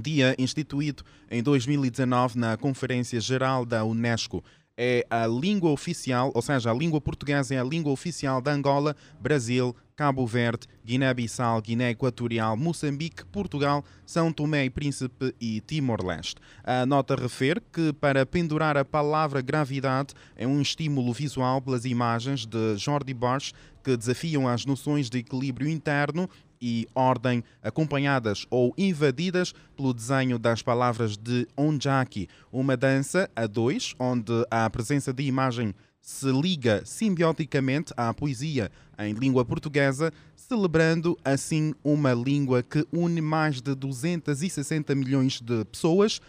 dia 0.01 0.35
instituído 0.39 1.03
em 1.29 1.43
2019 1.43 2.39
na 2.39 2.55
Conferência 2.55 3.19
Geral 3.19 3.65
da 3.65 3.83
Unesco. 3.83 4.41
É 4.77 5.05
a 5.09 5.27
língua 5.27 5.71
oficial, 5.71 6.31
ou 6.33 6.41
seja, 6.41 6.71
a 6.71 6.73
língua 6.73 7.01
portuguesa 7.01 7.53
é 7.53 7.59
a 7.59 7.63
língua 7.63 7.91
oficial 7.91 8.41
de 8.41 8.49
Angola, 8.49 8.95
Brasil, 9.19 9.75
Cabo 9.95 10.25
Verde, 10.25 10.67
Guiné-Bissau, 10.85 11.61
Guiné 11.61 11.91
Equatorial, 11.91 12.57
Moçambique, 12.57 13.25
Portugal, 13.25 13.83
São 14.05 14.31
Tomé 14.31 14.65
e 14.65 14.69
Príncipe 14.69 15.33
e 15.39 15.61
Timor-Leste. 15.61 16.35
A 16.63 16.85
nota 16.85 17.15
refere 17.15 17.61
que 17.71 17.93
para 17.93 18.25
pendurar 18.25 18.77
a 18.77 18.85
palavra 18.85 19.41
gravidade 19.41 20.13
é 20.35 20.47
um 20.47 20.61
estímulo 20.61 21.13
visual 21.13 21.61
pelas 21.61 21.85
imagens 21.85 22.45
de 22.45 22.77
Jordi 22.77 23.13
Bosch 23.13 23.53
que 23.83 23.97
desafiam 23.97 24.47
as 24.47 24.65
noções 24.65 25.09
de 25.09 25.19
equilíbrio 25.19 25.67
interno 25.67 26.29
e 26.63 26.87
ordem, 26.95 27.43
acompanhadas 27.61 28.47
ou 28.49 28.73
invadidas 28.77 29.53
pelo 29.75 29.93
desenho 29.93 30.39
das 30.39 30.61
palavras 30.61 31.17
de 31.17 31.45
Onjaki, 31.57 32.29
uma 32.53 32.77
dança 32.77 33.29
a 33.35 33.45
dois, 33.45 33.93
onde 33.99 34.31
a 34.49 34.69
presença 34.69 35.11
de 35.11 35.23
imagem 35.23 35.75
se 36.01 36.31
liga 36.31 36.81
simbioticamente 36.85 37.93
à 37.97 38.13
poesia 38.13 38.71
em 38.97 39.13
língua 39.13 39.43
portuguesa, 39.43 40.13
celebrando 40.37 41.17
assim 41.23 41.73
uma 41.83 42.13
língua 42.13 42.63
que 42.63 42.87
une 42.93 43.19
mais 43.19 43.61
de 43.61 43.75
260 43.75 44.95
milhões 44.95 45.41
de 45.41 45.65
pessoas 45.65 46.21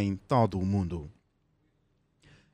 em 0.00 0.16
todo 0.16 0.58
o 0.58 0.64
mundo. 0.64 1.10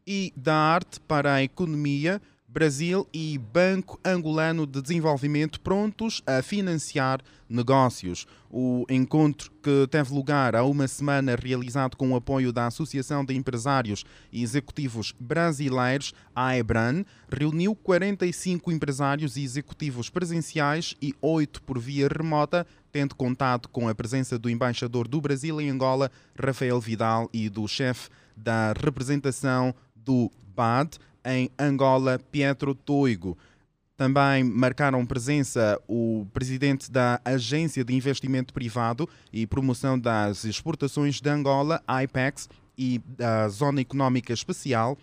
E 0.04 0.32
da 0.36 0.56
arte 0.56 0.98
para 1.00 1.34
a 1.34 1.42
economia, 1.42 2.20
Brasil 2.50 3.06
e 3.12 3.36
Banco 3.36 4.00
Angolano 4.02 4.66
de 4.66 4.80
Desenvolvimento 4.80 5.60
prontos 5.60 6.22
a 6.26 6.40
financiar 6.40 7.20
negócios. 7.46 8.26
O 8.50 8.86
encontro 8.88 9.50
que 9.62 9.86
teve 9.90 10.14
lugar 10.14 10.56
há 10.56 10.64
uma 10.64 10.88
semana, 10.88 11.36
realizado 11.36 11.94
com 11.94 12.12
o 12.12 12.16
apoio 12.16 12.50
da 12.50 12.66
Associação 12.66 13.22
de 13.22 13.34
Empresários 13.34 14.02
e 14.32 14.42
Executivos 14.42 15.14
Brasileiros, 15.20 16.14
AEBRAN, 16.34 17.04
reuniu 17.30 17.74
45 17.74 18.72
empresários 18.72 19.36
e 19.36 19.44
executivos 19.44 20.08
presenciais 20.08 20.94
e 21.02 21.14
8 21.20 21.62
por 21.62 21.78
via 21.78 22.08
remota, 22.08 22.66
tendo 22.90 23.14
contado 23.14 23.68
com 23.68 23.90
a 23.90 23.94
presença 23.94 24.38
do 24.38 24.48
embaixador 24.48 25.06
do 25.06 25.20
Brasil 25.20 25.60
em 25.60 25.68
Angola, 25.68 26.10
Rafael 26.34 26.80
Vidal, 26.80 27.28
e 27.30 27.50
do 27.50 27.68
chefe 27.68 28.08
da 28.34 28.72
representação 28.72 29.74
do 29.94 30.30
BAD, 30.58 30.98
em 31.24 31.50
Angola, 31.58 32.18
Pietro 32.30 32.74
Toigo. 32.74 33.36
Também 33.96 34.44
marcaram 34.44 35.04
presença 35.04 35.80
o 35.88 36.26
presidente 36.32 36.90
da 36.90 37.20
Agência 37.24 37.84
de 37.84 37.94
Investimento 37.94 38.54
Privado 38.54 39.08
e 39.32 39.46
Promoção 39.46 39.98
das 39.98 40.44
Exportações 40.44 41.20
de 41.20 41.28
Angola, 41.28 41.82
IPEX, 42.04 42.48
e 42.78 43.00
da 43.16 43.48
Zona 43.48 43.80
Económica 43.80 44.32
Especial, 44.32 44.96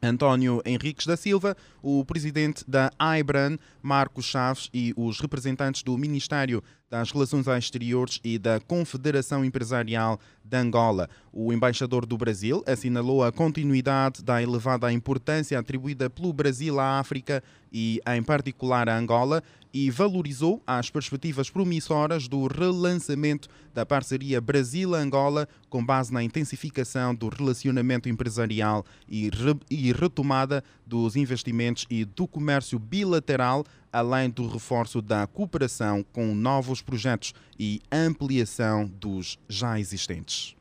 António 0.00 0.62
Henriques 0.64 1.06
da 1.06 1.16
Silva, 1.16 1.56
o 1.82 2.04
presidente 2.04 2.64
da 2.68 2.90
AIBRAN, 2.98 3.56
Marcos 3.82 4.24
Chaves 4.24 4.68
e 4.72 4.92
os 4.96 5.20
representantes 5.20 5.82
do 5.82 5.96
Ministério 5.96 6.62
das 6.90 7.12
Relações 7.12 7.46
Exteriores 7.46 8.18
e 8.24 8.36
da 8.36 8.58
Confederação 8.58 9.44
Empresarial 9.44 10.18
de 10.44 10.56
Angola. 10.56 11.08
O 11.32 11.52
embaixador 11.52 12.04
do 12.04 12.18
Brasil 12.18 12.64
assinalou 12.66 13.22
a 13.22 13.30
continuidade 13.30 14.24
da 14.24 14.42
elevada 14.42 14.92
importância 14.92 15.56
atribuída 15.56 16.10
pelo 16.10 16.32
Brasil 16.32 16.80
à 16.80 16.98
África 16.98 17.42
e, 17.72 18.00
em 18.08 18.22
particular, 18.22 18.88
à 18.88 18.98
Angola, 18.98 19.40
e 19.72 19.88
valorizou 19.88 20.60
as 20.66 20.90
perspectivas 20.90 21.48
promissoras 21.48 22.26
do 22.26 22.48
relançamento 22.48 23.48
da 23.72 23.86
parceria 23.86 24.40
Brasil-Angola 24.40 25.48
com 25.68 25.84
base 25.84 26.12
na 26.12 26.24
intensificação 26.24 27.14
do 27.14 27.28
relacionamento 27.28 28.08
empresarial 28.08 28.84
e, 29.08 29.30
re 29.30 29.56
e 29.70 29.92
retomada 29.92 30.64
dos 30.90 31.14
investimentos 31.14 31.86
e 31.88 32.04
do 32.04 32.26
comércio 32.26 32.76
bilateral, 32.80 33.64
além 33.92 34.28
do 34.28 34.48
reforço 34.48 35.00
da 35.00 35.24
cooperação 35.24 36.04
com 36.12 36.34
novos 36.34 36.82
projetos 36.82 37.32
e 37.56 37.80
ampliação 37.92 38.86
dos 38.86 39.38
já 39.48 39.78
existentes. 39.78 40.56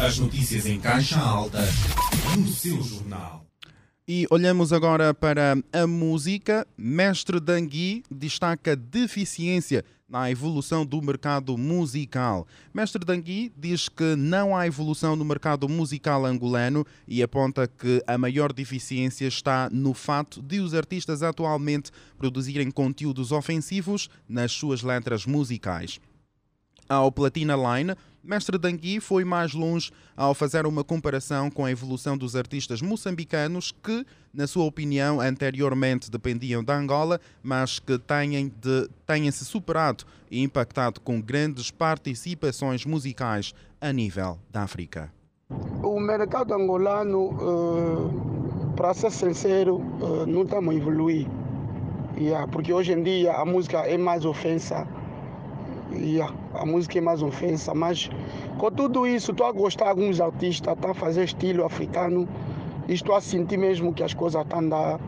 As 0.00 0.18
notícias 0.18 0.66
em 0.66 0.80
caixa 0.80 1.20
alta 1.20 1.60
no 2.36 2.48
seu 2.48 2.82
jornal. 2.82 3.45
E 4.08 4.24
olhamos 4.30 4.72
agora 4.72 5.12
para 5.12 5.58
a 5.72 5.84
música. 5.84 6.64
Mestre 6.78 7.40
Dangui 7.40 8.04
destaca 8.08 8.76
deficiência 8.76 9.84
na 10.08 10.30
evolução 10.30 10.86
do 10.86 11.02
mercado 11.02 11.58
musical. 11.58 12.46
Mestre 12.72 13.04
Dangui 13.04 13.52
diz 13.58 13.88
que 13.88 14.14
não 14.14 14.56
há 14.56 14.64
evolução 14.64 15.16
no 15.16 15.24
mercado 15.24 15.68
musical 15.68 16.24
angolano 16.24 16.86
e 17.08 17.20
aponta 17.20 17.66
que 17.66 18.00
a 18.06 18.16
maior 18.16 18.52
deficiência 18.52 19.26
está 19.26 19.68
no 19.72 19.92
fato 19.92 20.40
de 20.40 20.60
os 20.60 20.72
artistas 20.72 21.20
atualmente 21.24 21.90
produzirem 22.16 22.70
conteúdos 22.70 23.32
ofensivos 23.32 24.08
nas 24.28 24.52
suas 24.52 24.84
letras 24.84 25.26
musicais. 25.26 25.98
Ao 26.88 27.10
Platina 27.10 27.54
Line, 27.56 27.94
Mestre 28.26 28.58
Dangui 28.58 28.98
foi 29.00 29.24
mais 29.24 29.54
longe 29.54 29.90
ao 30.16 30.34
fazer 30.34 30.66
uma 30.66 30.82
comparação 30.82 31.48
com 31.48 31.64
a 31.64 31.70
evolução 31.70 32.18
dos 32.18 32.34
artistas 32.34 32.82
moçambicanos 32.82 33.72
que, 33.82 34.04
na 34.34 34.48
sua 34.48 34.64
opinião, 34.64 35.20
anteriormente 35.20 36.10
dependiam 36.10 36.62
da 36.62 36.76
Angola, 36.76 37.20
mas 37.42 37.78
que 37.78 37.96
de, 37.96 38.88
tenham 39.06 39.30
se 39.30 39.44
superado 39.44 40.04
e 40.28 40.42
impactado 40.42 41.00
com 41.00 41.20
grandes 41.20 41.70
participações 41.70 42.84
musicais 42.84 43.54
a 43.80 43.92
nível 43.92 44.38
da 44.50 44.62
África. 44.62 45.12
O 45.82 46.00
mercado 46.00 46.52
angolano, 46.54 47.28
uh, 47.30 48.72
para 48.76 48.92
ser 48.92 49.12
sincero, 49.12 49.76
uh, 49.76 50.26
não 50.26 50.42
estamos 50.42 50.74
a 50.74 50.78
evoluir. 50.78 51.28
Porque 52.50 52.72
hoje 52.72 52.92
em 52.92 53.02
dia 53.02 53.34
a 53.34 53.44
música 53.44 53.80
é 53.80 53.98
mais 53.98 54.24
ofensa 54.24 54.88
Yeah, 55.92 56.34
a 56.54 56.66
música 56.66 56.98
é 56.98 57.00
mais 57.00 57.22
ofensa, 57.22 57.72
mas 57.72 58.10
com 58.58 58.70
tudo 58.70 59.06
isso, 59.06 59.30
estou 59.30 59.46
a 59.46 59.52
gostar 59.52 59.84
de 59.84 59.90
alguns 59.90 60.20
artistas, 60.20 60.74
estão 60.74 60.90
a 60.90 60.94
fazer 60.94 61.24
estilo 61.24 61.64
africano, 61.64 62.28
e 62.88 62.94
estou 62.94 63.14
a 63.14 63.20
sentir 63.20 63.56
mesmo 63.56 63.92
que 63.92 64.02
as 64.02 64.12
coisas 64.12 64.42
estão 64.42 64.58
a 64.58 64.62
andar 64.62 65.00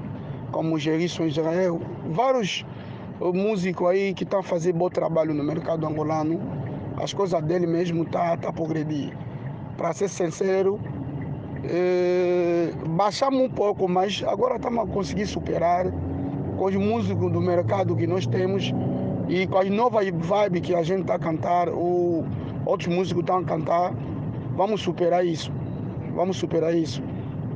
como 0.52 0.78
Gerisson 0.78 1.24
Israel. 1.24 1.80
Vários 2.10 2.64
músicos 3.20 3.88
aí 3.88 4.14
que 4.14 4.24
estão 4.24 4.40
a 4.40 4.42
fazer 4.42 4.72
bom 4.72 4.88
trabalho 4.88 5.34
no 5.34 5.42
mercado 5.42 5.86
angolano, 5.86 6.40
as 6.96 7.12
coisas 7.12 7.42
dele 7.42 7.66
mesmo 7.66 8.04
estão 8.04 8.20
tá, 8.20 8.36
tá 8.36 8.48
a 8.48 8.52
progredir. 8.52 9.12
para 9.76 9.92
ser 9.92 10.08
sincero, 10.08 10.80
eh, 11.64 12.72
baixamos 12.90 13.40
um 13.40 13.48
pouco, 13.48 13.88
mas 13.88 14.24
agora 14.26 14.56
estamos 14.56 14.84
a 14.84 14.86
conseguir 14.86 15.26
superar 15.26 15.86
com 16.56 16.64
os 16.64 16.74
músicos 16.74 17.30
do 17.32 17.40
mercado 17.40 17.94
que 17.94 18.06
nós 18.06 18.26
temos 18.26 18.72
e 19.28 19.46
com 19.46 19.58
as 19.58 19.68
novas 19.70 20.06
vibes 20.06 20.62
que 20.62 20.74
a 20.74 20.82
gente 20.82 21.02
está 21.02 21.14
a 21.14 21.18
cantar, 21.18 21.68
ou 21.68 22.24
outros 22.64 22.92
músicos 22.94 23.20
estão 23.22 23.38
a 23.38 23.44
cantar, 23.44 23.92
vamos 24.56 24.80
superar 24.80 25.24
isso. 25.24 25.52
Vamos 26.14 26.36
superar 26.38 26.74
isso. 26.74 27.02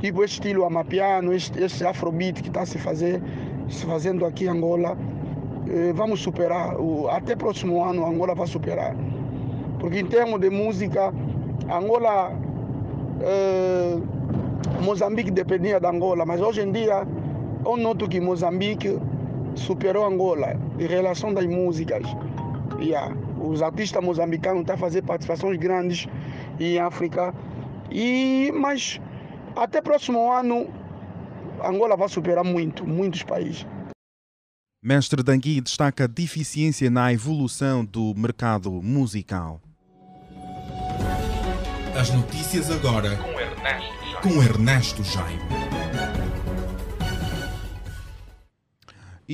Tipo 0.01 0.23
esse 0.23 0.35
estilo 0.35 0.65
amapiano, 0.65 1.33
esse, 1.33 1.51
esse 1.59 1.85
afrobeat 1.85 2.43
que 2.43 2.49
está 2.49 2.67
se 2.67 2.79
se 3.69 3.87
fazendo 3.87 4.27
aqui 4.27 4.45
em 4.45 4.49
Angola, 4.49 4.99
eh, 5.69 5.93
vamos 5.95 6.21
superar. 6.21 6.79
O, 6.79 7.09
até 7.09 7.35
próximo 7.35 7.83
ano 7.83 8.05
Angola 8.07 8.35
vai 8.35 8.47
superar. 8.47 8.95
Porque 9.79 10.01
em 10.01 10.07
termos 10.07 10.41
de 10.41 10.51
música, 10.51 11.13
Angola, 11.71 12.33
eh, 13.21 13.99
Moçambique 14.83 15.31
dependia 15.31 15.81
da 15.81 15.91
Angola, 15.91 16.27
mas 16.27 16.41
hoje 16.41 16.61
em 16.61 16.71
dia 16.71 17.07
eu 17.65 17.77
noto 17.77 18.09
que 18.09 18.21
Moçambique 18.21 18.99
superou 19.57 20.05
Angola 20.05 20.59
em 20.79 20.87
relação 20.87 21.33
das 21.33 21.47
músicas. 21.47 22.03
Yeah. 22.81 23.15
Os 23.41 23.63
artistas 23.63 24.03
moçambicanos 24.03 24.61
estão 24.61 24.75
a 24.75 24.79
fazer 24.79 25.03
participações 25.03 25.59
grandes 25.59 26.07
em 26.59 26.79
África. 26.79 27.35
E, 27.91 28.51
mas 28.55 29.01
até 29.57 29.81
próximo 29.81 30.33
ano, 30.33 30.69
Angola 31.63 31.97
vai 31.97 32.09
superar 32.09 32.45
muito, 32.45 32.87
muitos 32.87 33.23
países. 33.23 33.67
Mestre 34.83 35.23
Dangui 35.23 35.61
destaca 35.61 36.09
deficiência 36.09 36.91
na 36.91 37.13
evolução 37.13 37.85
do 37.85 38.13
mercado 38.17 38.71
musical. 38.83 39.61
As 41.99 42.11
notícias 42.11 42.71
agora 42.71 43.17
com 43.17 43.39
Ernesto 43.39 43.95
Jaime. 44.03 44.23
Com 44.23 44.43
Ernesto 44.43 45.05
Jaime. 45.05 45.72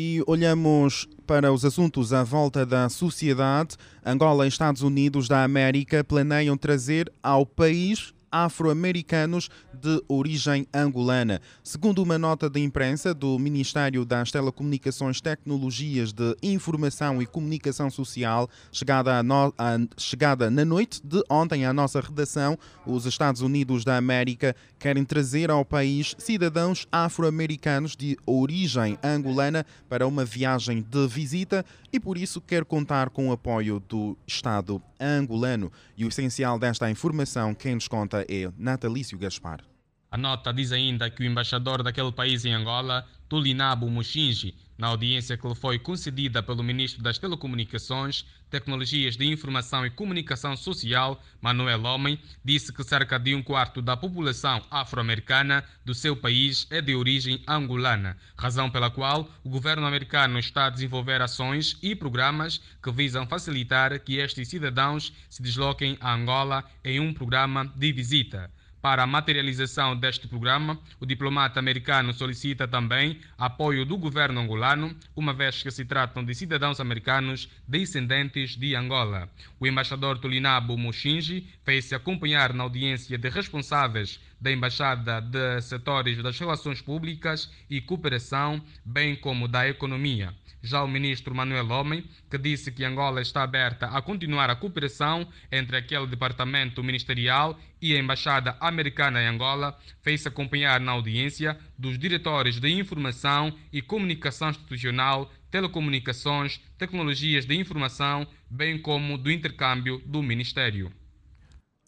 E 0.00 0.22
olhamos 0.28 1.08
para 1.26 1.52
os 1.52 1.64
assuntos 1.64 2.12
à 2.12 2.22
volta 2.22 2.64
da 2.64 2.88
sociedade. 2.88 3.74
Angola 4.06 4.44
e 4.44 4.48
Estados 4.48 4.80
Unidos 4.80 5.26
da 5.26 5.42
América 5.42 6.04
planeiam 6.04 6.56
trazer 6.56 7.12
ao 7.20 7.44
país 7.44 8.14
afro-americanos 8.30 9.48
de 9.72 10.02
origem 10.08 10.66
angolana. 10.74 11.40
Segundo 11.62 12.02
uma 12.02 12.18
nota 12.18 12.48
de 12.48 12.60
imprensa 12.60 13.14
do 13.14 13.38
Ministério 13.38 14.04
das 14.04 14.30
Telecomunicações, 14.30 15.20
Tecnologias 15.20 16.12
de 16.12 16.36
Informação 16.42 17.22
e 17.22 17.26
Comunicação 17.26 17.90
Social, 17.90 18.48
chegada, 18.72 19.22
no... 19.22 19.52
chegada 19.96 20.50
na 20.50 20.64
noite 20.64 21.00
de 21.04 21.22
ontem 21.28 21.64
à 21.64 21.72
nossa 21.72 22.00
redação, 22.00 22.58
os 22.86 23.06
Estados 23.06 23.40
Unidos 23.40 23.84
da 23.84 23.96
América 23.96 24.54
querem 24.78 25.04
trazer 25.04 25.50
ao 25.50 25.64
país 25.64 26.14
cidadãos 26.18 26.86
afro-americanos 26.90 27.96
de 27.96 28.16
origem 28.24 28.98
angolana 29.02 29.64
para 29.88 30.06
uma 30.06 30.24
viagem 30.24 30.82
de 30.82 31.06
visita 31.08 31.64
e 31.92 31.98
por 31.98 32.18
isso 32.18 32.40
quer 32.40 32.64
contar 32.64 33.10
com 33.10 33.28
o 33.28 33.32
apoio 33.32 33.80
do 33.88 34.16
Estado 34.26 34.82
angolano. 35.00 35.70
E 35.96 36.04
o 36.04 36.08
essencial 36.08 36.58
desta 36.58 36.90
informação, 36.90 37.54
quem 37.54 37.74
nos 37.74 37.88
conta 37.88 38.17
é 38.22 38.50
Natalício 38.56 39.18
Gaspar. 39.18 39.62
A 40.10 40.16
nota 40.16 40.52
diz 40.52 40.72
ainda 40.72 41.10
que 41.10 41.22
o 41.22 41.26
embaixador 41.26 41.82
daquele 41.82 42.10
país 42.10 42.44
em 42.44 42.54
Angola, 42.54 43.06
Tulinabo 43.28 43.90
Mushinji, 43.90 44.54
na 44.78 44.86
audiência 44.86 45.36
que 45.36 45.46
lhe 45.46 45.54
foi 45.56 45.78
concedida 45.78 46.40
pelo 46.40 46.62
ministro 46.62 47.02
das 47.02 47.18
Telecomunicações, 47.18 48.24
Tecnologias 48.48 49.16
de 49.16 49.26
Informação 49.26 49.84
e 49.84 49.90
Comunicação 49.90 50.56
Social, 50.56 51.20
Manuel 51.42 51.82
Homem, 51.82 52.18
disse 52.44 52.72
que 52.72 52.84
cerca 52.84 53.18
de 53.18 53.34
um 53.34 53.42
quarto 53.42 53.82
da 53.82 53.96
população 53.96 54.64
afro-americana 54.70 55.64
do 55.84 55.94
seu 55.94 56.16
país 56.16 56.66
é 56.70 56.80
de 56.80 56.94
origem 56.94 57.42
angolana, 57.46 58.16
razão 58.36 58.70
pela 58.70 58.88
qual 58.88 59.28
o 59.42 59.50
governo 59.50 59.86
americano 59.86 60.38
está 60.38 60.66
a 60.66 60.70
desenvolver 60.70 61.20
ações 61.20 61.76
e 61.82 61.94
programas 61.94 62.62
que 62.82 62.92
visam 62.92 63.26
facilitar 63.26 63.98
que 64.00 64.16
estes 64.16 64.48
cidadãos 64.48 65.12
se 65.28 65.42
desloquem 65.42 65.98
a 66.00 66.14
Angola 66.14 66.64
em 66.84 67.00
um 67.00 67.12
programa 67.12 67.66
de 67.76 67.92
visita. 67.92 68.50
Para 68.80 69.02
a 69.02 69.06
materialização 69.06 69.96
deste 69.96 70.28
programa, 70.28 70.78
o 71.00 71.06
diplomata 71.06 71.58
americano 71.58 72.12
solicita 72.12 72.68
também 72.68 73.18
apoio 73.36 73.84
do 73.84 73.98
governo 73.98 74.40
angolano, 74.40 74.94
uma 75.16 75.32
vez 75.32 75.60
que 75.60 75.70
se 75.70 75.84
tratam 75.84 76.24
de 76.24 76.32
cidadãos 76.32 76.78
americanos 76.78 77.48
descendentes 77.66 78.56
de 78.56 78.76
Angola. 78.76 79.28
O 79.58 79.66
embaixador 79.66 80.18
Tulinabo 80.18 80.78
Mushinji 80.78 81.48
fez-se 81.64 81.92
acompanhar 81.92 82.52
na 82.54 82.62
audiência 82.62 83.18
de 83.18 83.28
responsáveis 83.28 84.20
da 84.40 84.52
Embaixada 84.52 85.20
de 85.20 85.60
Setores 85.60 86.22
das 86.22 86.38
Relações 86.38 86.80
Públicas 86.80 87.50
e 87.68 87.80
Cooperação, 87.80 88.62
bem 88.84 89.16
como 89.16 89.48
da 89.48 89.68
Economia. 89.68 90.32
Já 90.62 90.82
o 90.82 90.88
ministro 90.88 91.34
Manuel 91.34 91.70
Homem, 91.70 92.04
que 92.28 92.36
disse 92.36 92.72
que 92.72 92.84
Angola 92.84 93.20
está 93.20 93.42
aberta 93.42 93.86
a 93.86 94.02
continuar 94.02 94.50
a 94.50 94.56
cooperação 94.56 95.28
entre 95.52 95.76
aquele 95.76 96.06
departamento 96.06 96.82
ministerial 96.82 97.58
e 97.80 97.94
a 97.94 97.98
Embaixada 97.98 98.56
Americana 98.60 99.22
em 99.22 99.26
Angola, 99.26 99.78
fez-se 100.02 100.28
acompanhar 100.28 100.80
na 100.80 100.92
audiência 100.92 101.58
dos 101.78 101.98
diretores 101.98 102.58
de 102.58 102.68
Informação 102.68 103.52
e 103.72 103.80
Comunicação 103.80 104.50
Institucional, 104.50 105.30
Telecomunicações, 105.50 106.60
Tecnologias 106.76 107.46
de 107.46 107.54
Informação, 107.54 108.26
bem 108.50 108.78
como 108.78 109.16
do 109.16 109.30
intercâmbio 109.30 110.02
do 110.04 110.22
Ministério. 110.22 110.92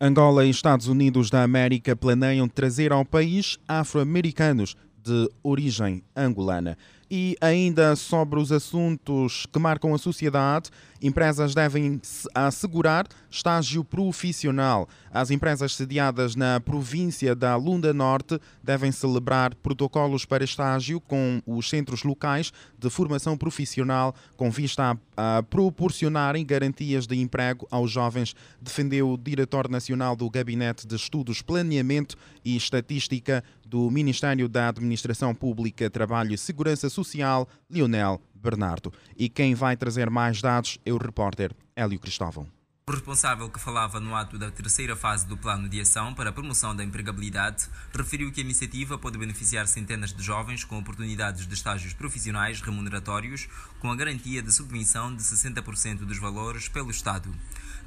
Angola 0.00 0.46
e 0.46 0.50
Estados 0.50 0.86
Unidos 0.86 1.28
da 1.28 1.42
América 1.42 1.94
planeiam 1.94 2.48
trazer 2.48 2.90
ao 2.90 3.04
país 3.04 3.58
afro-americanos 3.68 4.74
de 5.02 5.28
origem 5.42 6.02
angolana. 6.16 6.76
E 7.10 7.36
ainda 7.40 7.96
sobre 7.96 8.38
os 8.38 8.52
assuntos 8.52 9.44
que 9.52 9.58
marcam 9.58 9.92
a 9.94 9.98
sociedade, 9.98 10.70
empresas 11.00 11.54
devem 11.54 12.00
assegurar 12.34 13.06
estágio 13.30 13.82
profissional. 13.82 14.88
As 15.10 15.30
empresas 15.30 15.74
sediadas 15.74 16.36
na 16.36 16.60
província 16.60 17.34
da 17.34 17.56
Lunda 17.56 17.92
Norte 17.92 18.38
devem 18.62 18.92
celebrar 18.92 19.54
protocolos 19.54 20.24
para 20.24 20.44
estágio 20.44 21.00
com 21.00 21.42
os 21.46 21.68
centros 21.68 22.02
locais 22.02 22.52
de 22.78 22.90
formação 22.90 23.36
profissional 23.36 24.14
com 24.36 24.50
vista 24.50 24.98
a, 25.16 25.38
a 25.38 25.42
proporcionarem 25.42 26.44
garantias 26.44 27.06
de 27.06 27.16
emprego 27.16 27.66
aos 27.70 27.90
jovens, 27.90 28.34
defendeu 28.60 29.10
o 29.10 29.18
diretor 29.18 29.68
nacional 29.68 30.14
do 30.14 30.28
Gabinete 30.30 30.86
de 30.86 30.96
Estudos, 30.96 31.42
Planeamento 31.42 32.16
e 32.44 32.56
Estatística 32.56 33.42
do 33.66 33.90
Ministério 33.90 34.48
da 34.48 34.68
Administração 34.68 35.34
Pública, 35.34 35.88
Trabalho 35.88 36.34
e 36.34 36.38
Segurança 36.38 36.88
Social, 36.90 37.48
Lionel 37.70 38.20
Bernardo. 38.40 38.92
E 39.16 39.28
quem 39.28 39.54
vai 39.54 39.76
trazer 39.76 40.10
mais 40.10 40.40
dados 40.40 40.78
é 40.84 40.92
o 40.92 40.96
repórter 40.96 41.54
Hélio 41.76 41.98
Cristóvão. 41.98 42.46
O 42.90 42.92
responsável 42.92 43.48
que 43.48 43.60
falava 43.60 44.00
no 44.00 44.16
ato 44.16 44.36
da 44.36 44.50
terceira 44.50 44.96
fase 44.96 45.24
do 45.24 45.36
Plano 45.36 45.68
de 45.68 45.80
Ação 45.80 46.12
para 46.12 46.30
a 46.30 46.32
Promoção 46.32 46.74
da 46.74 46.82
Empregabilidade 46.82 47.68
referiu 47.96 48.32
que 48.32 48.40
a 48.40 48.44
iniciativa 48.44 48.98
pode 48.98 49.16
beneficiar 49.16 49.68
centenas 49.68 50.12
de 50.12 50.20
jovens 50.24 50.64
com 50.64 50.76
oportunidades 50.76 51.46
de 51.46 51.54
estágios 51.54 51.94
profissionais 51.94 52.60
remuneratórios, 52.60 53.48
com 53.78 53.92
a 53.92 53.94
garantia 53.94 54.42
de 54.42 54.52
submissão 54.52 55.14
de 55.14 55.22
60% 55.22 55.98
dos 55.98 56.18
valores 56.18 56.66
pelo 56.68 56.90
Estado. 56.90 57.32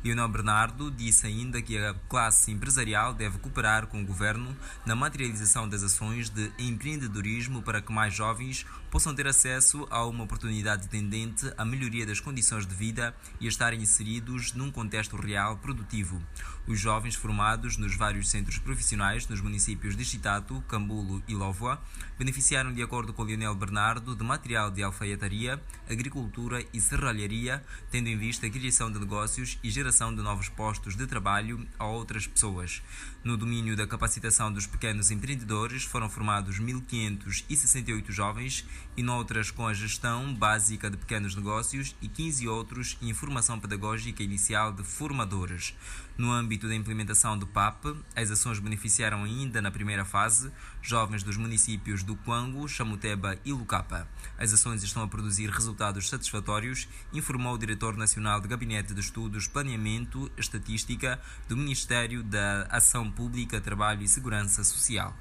Lionel 0.03 0.27
Bernardo 0.27 0.91
disse 0.91 1.25
ainda 1.25 1.61
que 1.61 1.77
a 1.77 1.93
classe 2.09 2.51
empresarial 2.51 3.13
deve 3.13 3.37
cooperar 3.37 3.87
com 3.87 4.01
o 4.01 4.05
governo 4.05 4.53
na 4.85 4.95
materialização 4.95 5.67
das 5.67 5.81
ações 5.81 6.29
de 6.29 6.51
empreendedorismo 6.59 7.61
para 7.61 7.81
que 7.81 7.93
mais 7.93 8.13
jovens 8.13 8.65
possam 8.91 9.15
ter 9.15 9.25
acesso 9.27 9.87
a 9.89 10.05
uma 10.05 10.25
oportunidade 10.25 10.89
tendente 10.89 11.51
à 11.57 11.63
melhoria 11.63 12.05
das 12.05 12.19
condições 12.19 12.67
de 12.67 12.75
vida 12.75 13.15
e 13.39 13.45
a 13.45 13.49
estarem 13.49 13.81
inseridos 13.81 14.51
num 14.51 14.69
contexto 14.69 15.15
real 15.15 15.55
produtivo. 15.57 16.21
Os 16.67 16.79
jovens 16.79 17.15
formados 17.15 17.77
nos 17.77 17.95
vários 17.95 18.29
centros 18.29 18.57
profissionais 18.57 19.27
nos 19.27 19.39
municípios 19.39 19.95
de 19.95 20.03
Chitato, 20.03 20.61
Cambulo 20.67 21.23
e 21.29 21.33
Lovoa 21.33 21.81
beneficiaram, 22.23 22.71
de 22.71 22.81
acordo 22.81 23.11
com 23.11 23.25
Lionel 23.25 23.53
Bernardo, 23.53 24.15
de 24.15 24.23
material 24.23 24.71
de 24.71 24.81
alfaiataria, 24.81 25.61
agricultura 25.89 26.65
e 26.73 26.79
serralharia, 26.79 27.61
tendo 27.91 28.07
em 28.07 28.17
vista 28.17 28.47
a 28.47 28.49
criação 28.49 28.89
de 28.89 28.97
negócios 28.97 29.59
e 29.61 29.69
geração 29.69 30.15
de 30.15 30.21
novos 30.21 30.47
postos 30.47 30.95
de 30.95 31.05
trabalho 31.05 31.67
a 31.77 31.85
outras 31.85 32.25
pessoas. 32.25 32.81
No 33.23 33.37
domínio 33.37 33.73
da 33.77 33.87
capacitação 33.87 34.51
dos 34.51 34.67
pequenos 34.67 35.09
empreendedores 35.09 35.85
foram 35.85 36.09
formados 36.09 36.59
1.568 36.59 38.11
jovens 38.11 38.65
e 38.97 39.01
noutras 39.01 39.49
com 39.49 39.65
a 39.65 39.73
gestão 39.73 40.33
básica 40.33 40.89
de 40.89 40.97
pequenos 40.97 41.33
negócios 41.33 41.95
e 42.01 42.09
15 42.09 42.49
outros 42.49 42.97
em 43.01 43.13
formação 43.13 43.57
pedagógica 43.61 44.21
inicial 44.21 44.73
de 44.73 44.83
formadores. 44.83 45.73
No 46.17 46.31
âmbito 46.31 46.67
da 46.67 46.75
implementação 46.75 47.37
do 47.37 47.47
PAP, 47.47 47.85
as 48.15 48.29
ações 48.29 48.59
beneficiaram 48.59 49.23
ainda 49.23 49.61
na 49.61 49.71
primeira 49.71 50.03
fase 50.03 50.51
jovens 50.81 51.23
dos 51.23 51.37
municípios 51.37 52.03
do 52.03 52.15
Quango, 52.17 52.67
Chamuteba 52.67 53.39
e 53.45 53.53
Lucapa. 53.53 54.07
As 54.37 54.53
ações 54.53 54.83
estão 54.83 55.01
a 55.01 55.07
produzir 55.07 55.49
resultados 55.49 56.09
satisfatórios, 56.09 56.89
informou 57.13 57.55
o 57.55 57.57
diretor 57.57 57.95
nacional 57.95 58.41
do 58.41 58.49
Gabinete 58.49 58.93
de 58.93 58.99
Estudos, 58.99 59.47
Planeamento 59.47 60.29
Estatística 60.37 61.19
do 61.47 61.55
Ministério 61.55 62.21
da 62.21 62.67
Ação 62.69 63.12
Pública, 63.15 63.61
Trabalho 63.61 64.03
e 64.03 64.07
Segurança 64.07 64.63
Social. 64.63 65.13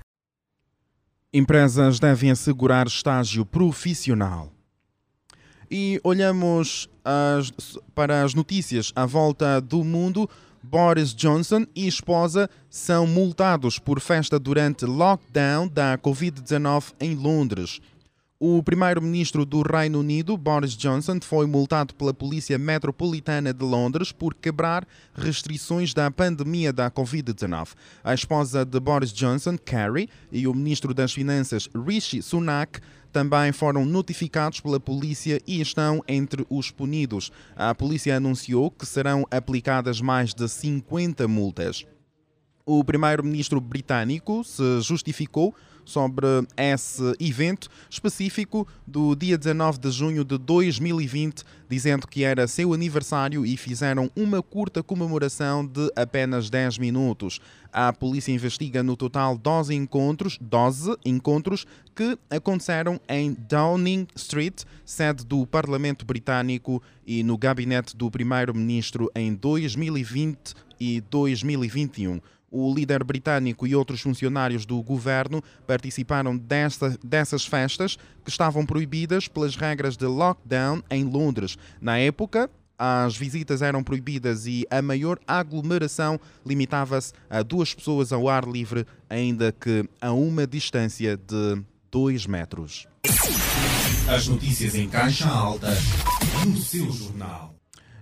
Empresas 1.33 1.99
devem 1.99 2.31
assegurar 2.31 2.87
estágio 2.87 3.47
profissional. 3.47 4.53
E 5.71 5.99
olhamos 6.05 6.91
as, 7.03 7.51
para 7.95 8.23
as 8.23 8.35
notícias 8.35 8.93
à 8.95 9.07
volta 9.07 9.61
do 9.61 9.83
mundo. 9.83 10.29
Boris 10.63 11.15
Johnson 11.15 11.67
e 11.75 11.89
esposa 11.89 12.49
são 12.71 13.07
multados 13.07 13.79
por 13.79 13.99
festa 13.99 14.39
durante 14.39 14.85
lockdown 14.85 15.67
da 15.67 15.99
Covid-19 15.99 16.93
em 17.01 17.15
Londres. 17.15 17.81
O 18.45 18.61
primeiro-ministro 18.61 19.47
do 19.47 19.63
Reino 19.63 20.01
Unido, 20.01 20.37
Boris 20.37 20.77
Johnson, 20.77 21.21
foi 21.23 21.47
multado 21.47 21.95
pela 21.95 22.13
Polícia 22.13 22.59
Metropolitana 22.59 23.55
de 23.55 23.65
Londres 23.65 24.11
por 24.11 24.35
quebrar 24.35 24.85
restrições 25.15 25.95
da 25.95 26.11
pandemia 26.11 26.73
da 26.73 26.91
Covid-19. 26.91 27.69
A 28.03 28.13
esposa 28.13 28.65
de 28.65 28.81
Boris 28.81 29.13
Johnson, 29.13 29.57
Carrie, 29.65 30.09
e 30.33 30.49
o 30.49 30.55
ministro 30.55 30.93
das 30.93 31.13
Finanças, 31.13 31.69
Rishi 31.87 32.21
Sunak, 32.21 32.81
também 33.13 33.53
foram 33.53 33.85
notificados 33.85 34.59
pela 34.59 34.81
polícia 34.81 35.41
e 35.47 35.61
estão 35.61 36.03
entre 36.09 36.45
os 36.51 36.69
punidos. 36.69 37.31
A 37.55 37.73
polícia 37.73 38.17
anunciou 38.17 38.73
que 38.73 38.85
serão 38.85 39.25
aplicadas 39.31 40.01
mais 40.01 40.35
de 40.35 40.49
50 40.49 41.29
multas. 41.29 41.87
O 42.65 42.85
primeiro-ministro 42.85 43.61
britânico 43.61 44.45
se 44.45 44.81
justificou 44.83 45.53
sobre 45.85 46.27
esse 46.57 47.03
evento 47.19 47.69
específico 47.91 48.67
do 48.87 49.17
dia 49.17 49.37
19 49.37 49.81
de 49.81 49.91
junho 49.91 50.25
de 50.25 50.39
2020, 50.39 51.43
dizendo 51.69 52.07
que 52.07 52.23
era 52.23 52.47
seu 52.47 52.73
aniversário 52.73 53.45
e 53.45 53.57
fizeram 53.57 54.09
uma 54.15 54.41
curta 54.41 54.81
comemoração 54.81 55.67
de 55.67 55.91
apenas 55.97 56.49
10 56.49 56.79
minutos. 56.79 57.41
A 57.73 57.93
polícia 57.93 58.31
investiga 58.31 58.81
no 58.81 58.97
total 58.97 59.37
12 59.37 59.75
encontros, 59.75 60.39
12 60.41 60.97
encontros 61.05 61.67
que 61.97 62.17
aconteceram 62.31 63.01
em 63.09 63.37
Downing 63.49 64.07
Street, 64.15 64.63
sede 64.85 65.25
do 65.25 65.45
Parlamento 65.47 66.05
Britânico, 66.05 66.83
e 67.05 67.25
no 67.25 67.37
gabinete 67.37 67.97
do 67.97 68.09
primeiro-ministro 68.09 69.11
em 69.17 69.35
2020 69.35 70.55
e 70.79 71.01
2021. 71.01 72.21
O 72.55 72.73
líder 72.75 73.03
britânico 73.03 73.67
e 73.67 73.75
outros 73.75 74.03
funcionários 74.03 74.67
do 74.67 74.83
governo 74.83 75.43
participaram 75.67 76.37
desta, 76.37 76.99
dessas 77.03 77.47
festas 77.47 77.97
que 78.23 78.31
estavam 78.31 78.67
proibidas 78.67 79.27
pelas 79.27 79.57
regras 79.57 79.97
de 79.97 80.05
lockdown 80.05 80.83
em 80.91 81.03
Londres. 81.03 81.57
Na 81.81 81.99
época, 81.99 82.51
as 82.79 83.17
visitas 83.17 83.63
eram 83.63 83.83
proibidas 83.83 84.47
e 84.47 84.67
a 84.71 84.83
maior 84.83 85.19
aglomeração 85.27 86.21
limitava-se 86.45 87.15
a 87.31 87.43
duas 87.43 87.73
pessoas 87.73 88.13
ao 88.13 88.29
ar 88.29 88.47
livre, 88.47 88.87
ainda 89.09 89.51
que 89.51 89.89
a 89.99 90.13
uma 90.13 90.47
distância 90.47 91.17
de 91.17 91.63
dois 91.91 92.27
metros. 92.27 92.87
As 94.07 94.29
notícias 94.29 94.75
em 94.75 94.91
caixa 94.91 95.27
alta 95.27 95.69
no 96.47 96.57
seu 96.59 96.91
jornal. 96.93 97.55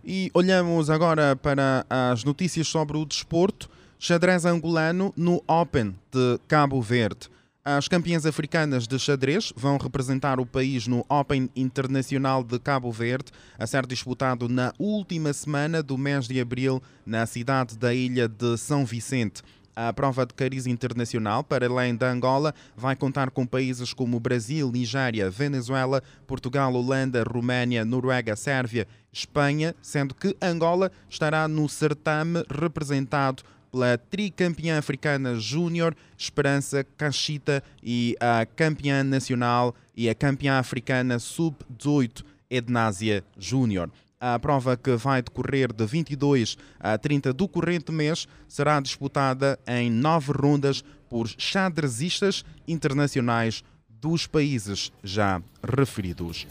E 0.02 0.28
olhamos 0.34 0.90
agora 0.90 1.36
para 1.36 1.86
as 1.88 2.24
notícias 2.24 2.66
sobre 2.66 2.96
o 2.96 3.04
desporto 3.04 3.70
xadrez 4.02 4.46
angolano 4.46 5.12
no 5.14 5.44
Open 5.46 5.94
de 6.10 6.40
Cabo 6.48 6.80
Verde. 6.80 7.28
As 7.62 7.86
campeãs 7.86 8.24
africanas 8.24 8.88
de 8.88 8.98
xadrez 8.98 9.52
vão 9.54 9.76
representar 9.76 10.40
o 10.40 10.46
país 10.46 10.86
no 10.86 11.04
Open 11.06 11.50
Internacional 11.54 12.42
de 12.42 12.58
Cabo 12.58 12.90
Verde, 12.90 13.30
a 13.58 13.66
ser 13.66 13.86
disputado 13.86 14.48
na 14.48 14.72
última 14.78 15.34
semana 15.34 15.82
do 15.82 15.98
mês 15.98 16.26
de 16.26 16.40
abril 16.40 16.82
na 17.04 17.26
cidade 17.26 17.76
da 17.76 17.92
ilha 17.92 18.26
de 18.26 18.56
São 18.56 18.86
Vicente. 18.86 19.42
A 19.76 19.92
prova 19.92 20.24
de 20.24 20.32
cariz 20.32 20.66
internacional, 20.66 21.44
para 21.44 21.66
além 21.66 21.94
da 21.94 22.10
Angola, 22.10 22.54
vai 22.74 22.96
contar 22.96 23.30
com 23.30 23.44
países 23.44 23.92
como 23.92 24.18
Brasil, 24.18 24.72
Nigéria, 24.72 25.28
Venezuela, 25.28 26.02
Portugal, 26.26 26.72
Holanda, 26.72 27.22
Roménia, 27.22 27.84
Noruega, 27.84 28.34
Sérvia, 28.34 28.88
Espanha, 29.12 29.74
sendo 29.82 30.14
que 30.14 30.34
Angola 30.40 30.90
estará 31.08 31.46
no 31.46 31.68
certame 31.68 32.42
representado 32.48 33.42
pela 33.70 33.96
tricampeã 33.96 34.78
africana 34.78 35.36
júnior 35.36 35.96
Esperança 36.16 36.84
Cachita 36.96 37.62
e 37.82 38.16
a 38.20 38.44
campeã 38.44 39.02
nacional 39.02 39.74
e 39.96 40.08
a 40.08 40.14
campeã 40.14 40.58
africana 40.58 41.18
sub-18 41.18 42.24
Ednásia 42.50 43.24
Júnior. 43.38 43.90
A 44.20 44.38
prova 44.38 44.76
que 44.76 44.96
vai 44.96 45.22
decorrer 45.22 45.72
de 45.72 45.86
22 45.86 46.58
a 46.78 46.98
30 46.98 47.32
do 47.32 47.48
corrente 47.48 47.90
mês 47.90 48.28
será 48.46 48.78
disputada 48.80 49.58
em 49.66 49.90
nove 49.90 50.32
rondas 50.32 50.84
por 51.08 51.26
xadrezistas 51.38 52.44
internacionais 52.68 53.64
dos 53.88 54.26
países 54.26 54.92
já 55.02 55.42
referidos. 55.62 56.46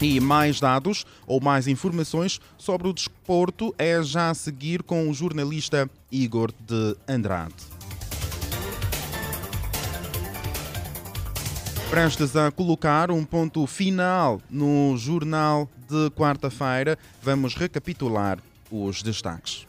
E 0.00 0.18
mais 0.18 0.58
dados 0.58 1.04
ou 1.26 1.40
mais 1.40 1.68
informações 1.68 2.40
sobre 2.56 2.88
o 2.88 2.92
desporto 2.92 3.74
é 3.76 4.02
já 4.02 4.30
a 4.30 4.34
seguir 4.34 4.82
com 4.82 5.10
o 5.10 5.14
jornalista 5.14 5.90
Igor 6.10 6.50
de 6.66 6.96
Andrade. 7.06 7.54
Prestes 11.90 12.34
a 12.36 12.50
colocar 12.50 13.10
um 13.10 13.24
ponto 13.24 13.66
final 13.66 14.40
no 14.48 14.96
jornal 14.96 15.68
de 15.88 16.08
quarta-feira, 16.12 16.96
vamos 17.20 17.54
recapitular 17.54 18.38
os 18.70 19.02
destaques. 19.02 19.66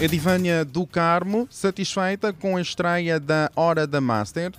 Edivânia 0.00 0.64
do 0.64 0.86
Carmo, 0.86 1.48
satisfeita 1.50 2.32
com 2.32 2.56
a 2.56 2.60
estreia 2.60 3.18
da 3.18 3.50
Hora 3.56 3.86
da 3.86 4.00
Master, 4.00 4.52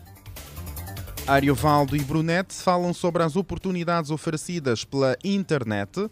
Ariovaldo 1.28 1.98
e 1.98 2.00
Brunete 2.00 2.54
falam 2.54 2.94
sobre 2.94 3.22
as 3.22 3.36
oportunidades 3.36 4.12
oferecidas 4.12 4.86
pela 4.86 5.18
internet. 5.22 6.10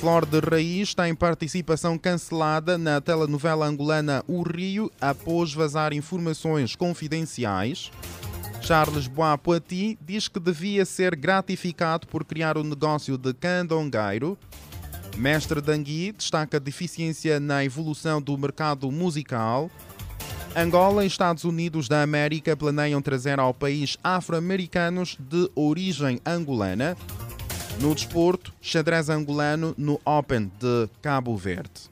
Flor 0.00 0.26
de 0.26 0.40
Raiz 0.40 0.92
tem 0.92 1.14
participação 1.14 1.96
cancelada 1.96 2.76
na 2.76 3.00
telenovela 3.00 3.64
angolana 3.64 4.24
O 4.26 4.42
Rio 4.42 4.90
após 5.00 5.54
vazar 5.54 5.92
informações 5.92 6.74
confidenciais. 6.74 7.92
Charles 8.60 9.06
Bois 9.06 9.62
diz 10.04 10.26
que 10.26 10.40
devia 10.40 10.84
ser 10.84 11.14
gratificado 11.14 12.08
por 12.08 12.24
criar 12.24 12.58
o 12.58 12.64
negócio 12.64 13.16
de 13.16 13.32
candongueiro. 13.34 14.36
Mestre 15.16 15.60
Dangui 15.60 16.10
destaca 16.10 16.58
deficiência 16.58 17.38
na 17.38 17.64
evolução 17.64 18.20
do 18.20 18.36
mercado 18.36 18.90
musical. 18.90 19.70
Angola 20.56 21.02
e 21.02 21.08
Estados 21.08 21.42
Unidos 21.42 21.88
da 21.88 22.00
América 22.00 22.56
planeiam 22.56 23.02
trazer 23.02 23.40
ao 23.40 23.52
país 23.52 23.98
afro-americanos 24.04 25.18
de 25.18 25.50
origem 25.52 26.20
angolana. 26.24 26.96
No 27.80 27.92
desporto, 27.92 28.54
xadrez 28.60 29.10
angolano 29.10 29.74
no 29.76 30.00
Open 30.04 30.52
de 30.60 30.88
Cabo 31.02 31.36
Verde. 31.36 31.90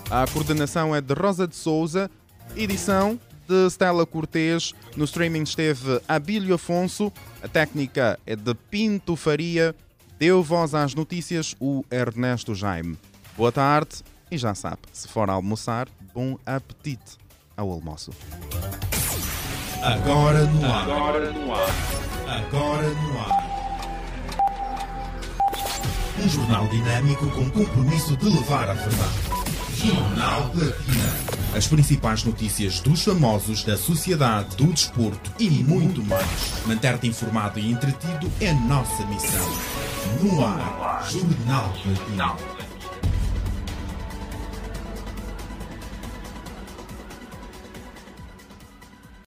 A 0.08 0.24
coordenação 0.28 0.94
é 0.94 1.00
de 1.00 1.12
Rosa 1.12 1.48
de 1.48 1.56
Souza, 1.56 2.08
edição 2.54 3.18
de 3.48 3.66
Stella 3.68 4.06
Cortês. 4.06 4.72
No 4.96 5.04
streaming 5.04 5.42
esteve 5.42 6.00
Abílio 6.06 6.54
Afonso, 6.54 7.12
a 7.42 7.48
técnica 7.48 8.18
é 8.24 8.36
de 8.36 8.54
Pinto 8.54 9.16
Faria. 9.16 9.74
Deu 10.18 10.42
voz 10.42 10.74
às 10.74 10.94
notícias 10.94 11.54
o 11.60 11.84
Ernesto 11.90 12.54
Jaime. 12.54 12.98
Boa 13.36 13.52
tarde 13.52 13.96
e 14.30 14.38
já 14.38 14.54
sabe, 14.54 14.78
se 14.90 15.06
for 15.06 15.28
almoçar, 15.28 15.88
bom 16.14 16.38
apetite 16.46 17.18
ao 17.54 17.70
almoço. 17.70 18.12
Agora 19.82 20.44
no 20.46 20.64
ar. 20.64 20.82
Agora 20.82 21.32
no 21.32 21.54
ar. 21.54 21.68
Agora 22.26 22.88
no 22.88 23.18
ar. 23.18 23.46
Um 26.18 26.28
jornal 26.30 26.66
dinâmico 26.68 27.30
com 27.30 27.50
compromisso 27.50 28.16
de 28.16 28.24
levar 28.24 28.70
a 28.70 28.72
verdade. 28.72 29.45
Jornal 29.76 30.48
Platina. 30.50 31.14
As 31.54 31.66
principais 31.66 32.24
notícias 32.24 32.80
dos 32.80 33.04
famosos, 33.04 33.62
da 33.62 33.76
sociedade, 33.76 34.56
do 34.56 34.72
desporto 34.72 35.30
e 35.38 35.50
muito 35.50 36.02
mais. 36.02 36.62
Manter-te 36.66 37.06
informado 37.06 37.58
e 37.58 37.70
entretido 37.70 38.30
é 38.40 38.54
nossa 38.54 39.04
missão. 39.06 39.46
No 40.22 40.44
ar, 40.44 41.06
Jornal 41.10 41.74
Platina. 41.82 42.55